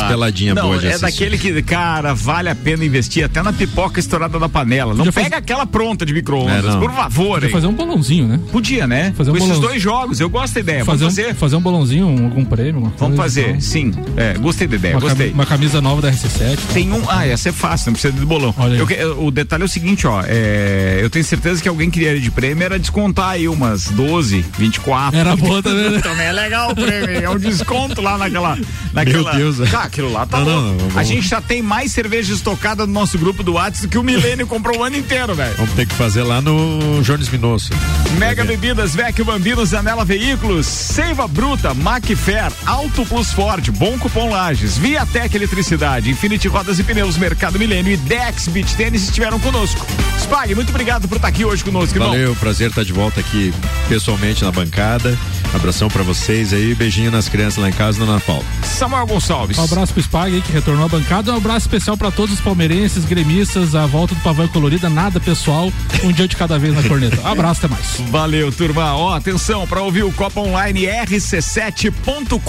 [0.07, 1.29] peladinhas Não, boas de é assistir.
[1.29, 4.93] daquele que, cara, vale a pena investir até na pipoca estourada da panela.
[4.93, 7.33] Não Podia pega aquela pronta de micro-ondas, É, por favor.
[7.35, 7.51] Podia hein?
[7.53, 8.39] fazer um bolãozinho, né?
[8.51, 9.13] Podia, né?
[9.15, 9.61] Fazer um Com esses bolão.
[9.69, 10.85] dois jogos, eu gosto da ideia.
[10.85, 11.35] fazer, Vamos um, fazer?
[11.35, 12.81] fazer um bolãozinho, um- algum prêmio.
[12.81, 13.61] Vamos coisa, fazer, então.
[13.61, 13.91] sim.
[14.17, 15.31] É, gostei da ideia, Uma, gostei.
[15.31, 16.57] uma camisa nova da RC7.
[16.73, 17.01] Tem um.
[17.09, 18.53] Ah, ia ser fácil, não precisa de bolão.
[18.57, 18.79] Olha aí.
[18.79, 20.21] Eu que- o detalhe é o seguinte, ó.
[20.27, 24.51] é, eu tenho certeza que alguém queria de prêmio era descontar aí umas 12 aí.
[24.57, 25.19] 24.
[25.19, 25.99] Era boa também, né?
[26.03, 27.23] também é legal o prêmio.
[27.23, 28.57] É um desconto lá naquela.
[28.93, 29.31] naquela...
[29.33, 29.57] Deus.
[29.69, 30.51] Cara, aquilo lá tá Não, bom.
[30.51, 33.89] não, não, A gente já tem mais cerveja estocada no nosso grupo do WhatsApp do
[33.89, 35.55] que o Milênio comprou o ano inteiro, velho.
[35.55, 37.69] Vamos ter que fazer lá no Jones Minosso.
[38.17, 44.77] Mega Bebidas, Vecchio Bambino, Zanela Veículos, Seiva Bruta, Macfair, Auto Plus Ford, Bom Cupom Lages,
[44.77, 49.85] Viatec Eletricidade, Infinity Rodas e Pneus, Mercado Milênio e Dex Beach Tênis estiveram conosco.
[50.19, 52.09] Spag, muito obrigado por estar aqui hoje conosco, irmão.
[52.09, 53.53] Valeu, prazer estar de volta aqui
[53.89, 55.17] pessoalmente na bancada.
[55.53, 58.45] Abração pra vocês aí, beijinho nas crianças lá em casa, Dona Paula.
[58.63, 59.57] Samuel Gonçalves.
[59.57, 61.33] Um abraço pro Spag aí que retornou à bancada.
[61.33, 65.71] Um abraço especial pra todos os palmeirenses, gremistas, a volta do Pavão Colorida, nada pessoal,
[66.03, 67.19] um dia de cada vez na corneta.
[67.21, 67.97] Um abraço, até mais.
[68.09, 68.95] Valeu, turma.
[68.95, 72.39] Ó, atenção, para ouvir o Copa Online rc7.com.br,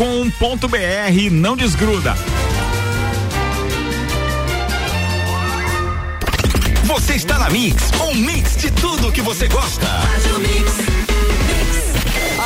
[1.30, 2.14] não desgruda.
[6.84, 9.86] Você está na Mix, um mix de tudo que você gosta.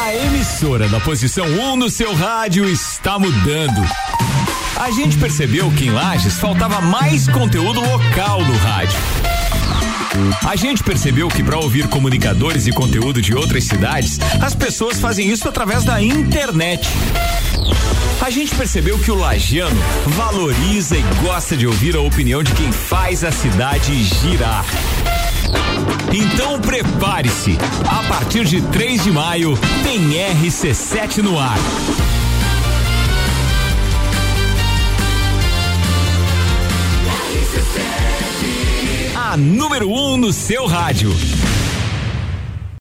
[0.07, 3.85] A emissora da posição 1 no seu rádio está mudando.
[4.77, 8.97] A gente percebeu que em Lages faltava mais conteúdo local no rádio.
[10.49, 15.29] A gente percebeu que para ouvir comunicadores e conteúdo de outras cidades, as pessoas fazem
[15.29, 16.89] isso através da internet.
[18.25, 19.75] A gente percebeu que o lagiano
[20.07, 24.65] valoriza e gosta de ouvir a opinião de quem faz a cidade girar.
[26.13, 27.59] Então prepare-se.
[27.89, 31.59] A partir de 3 de maio tem RC7 no ar.
[39.15, 41.11] A número 1 um no seu rádio.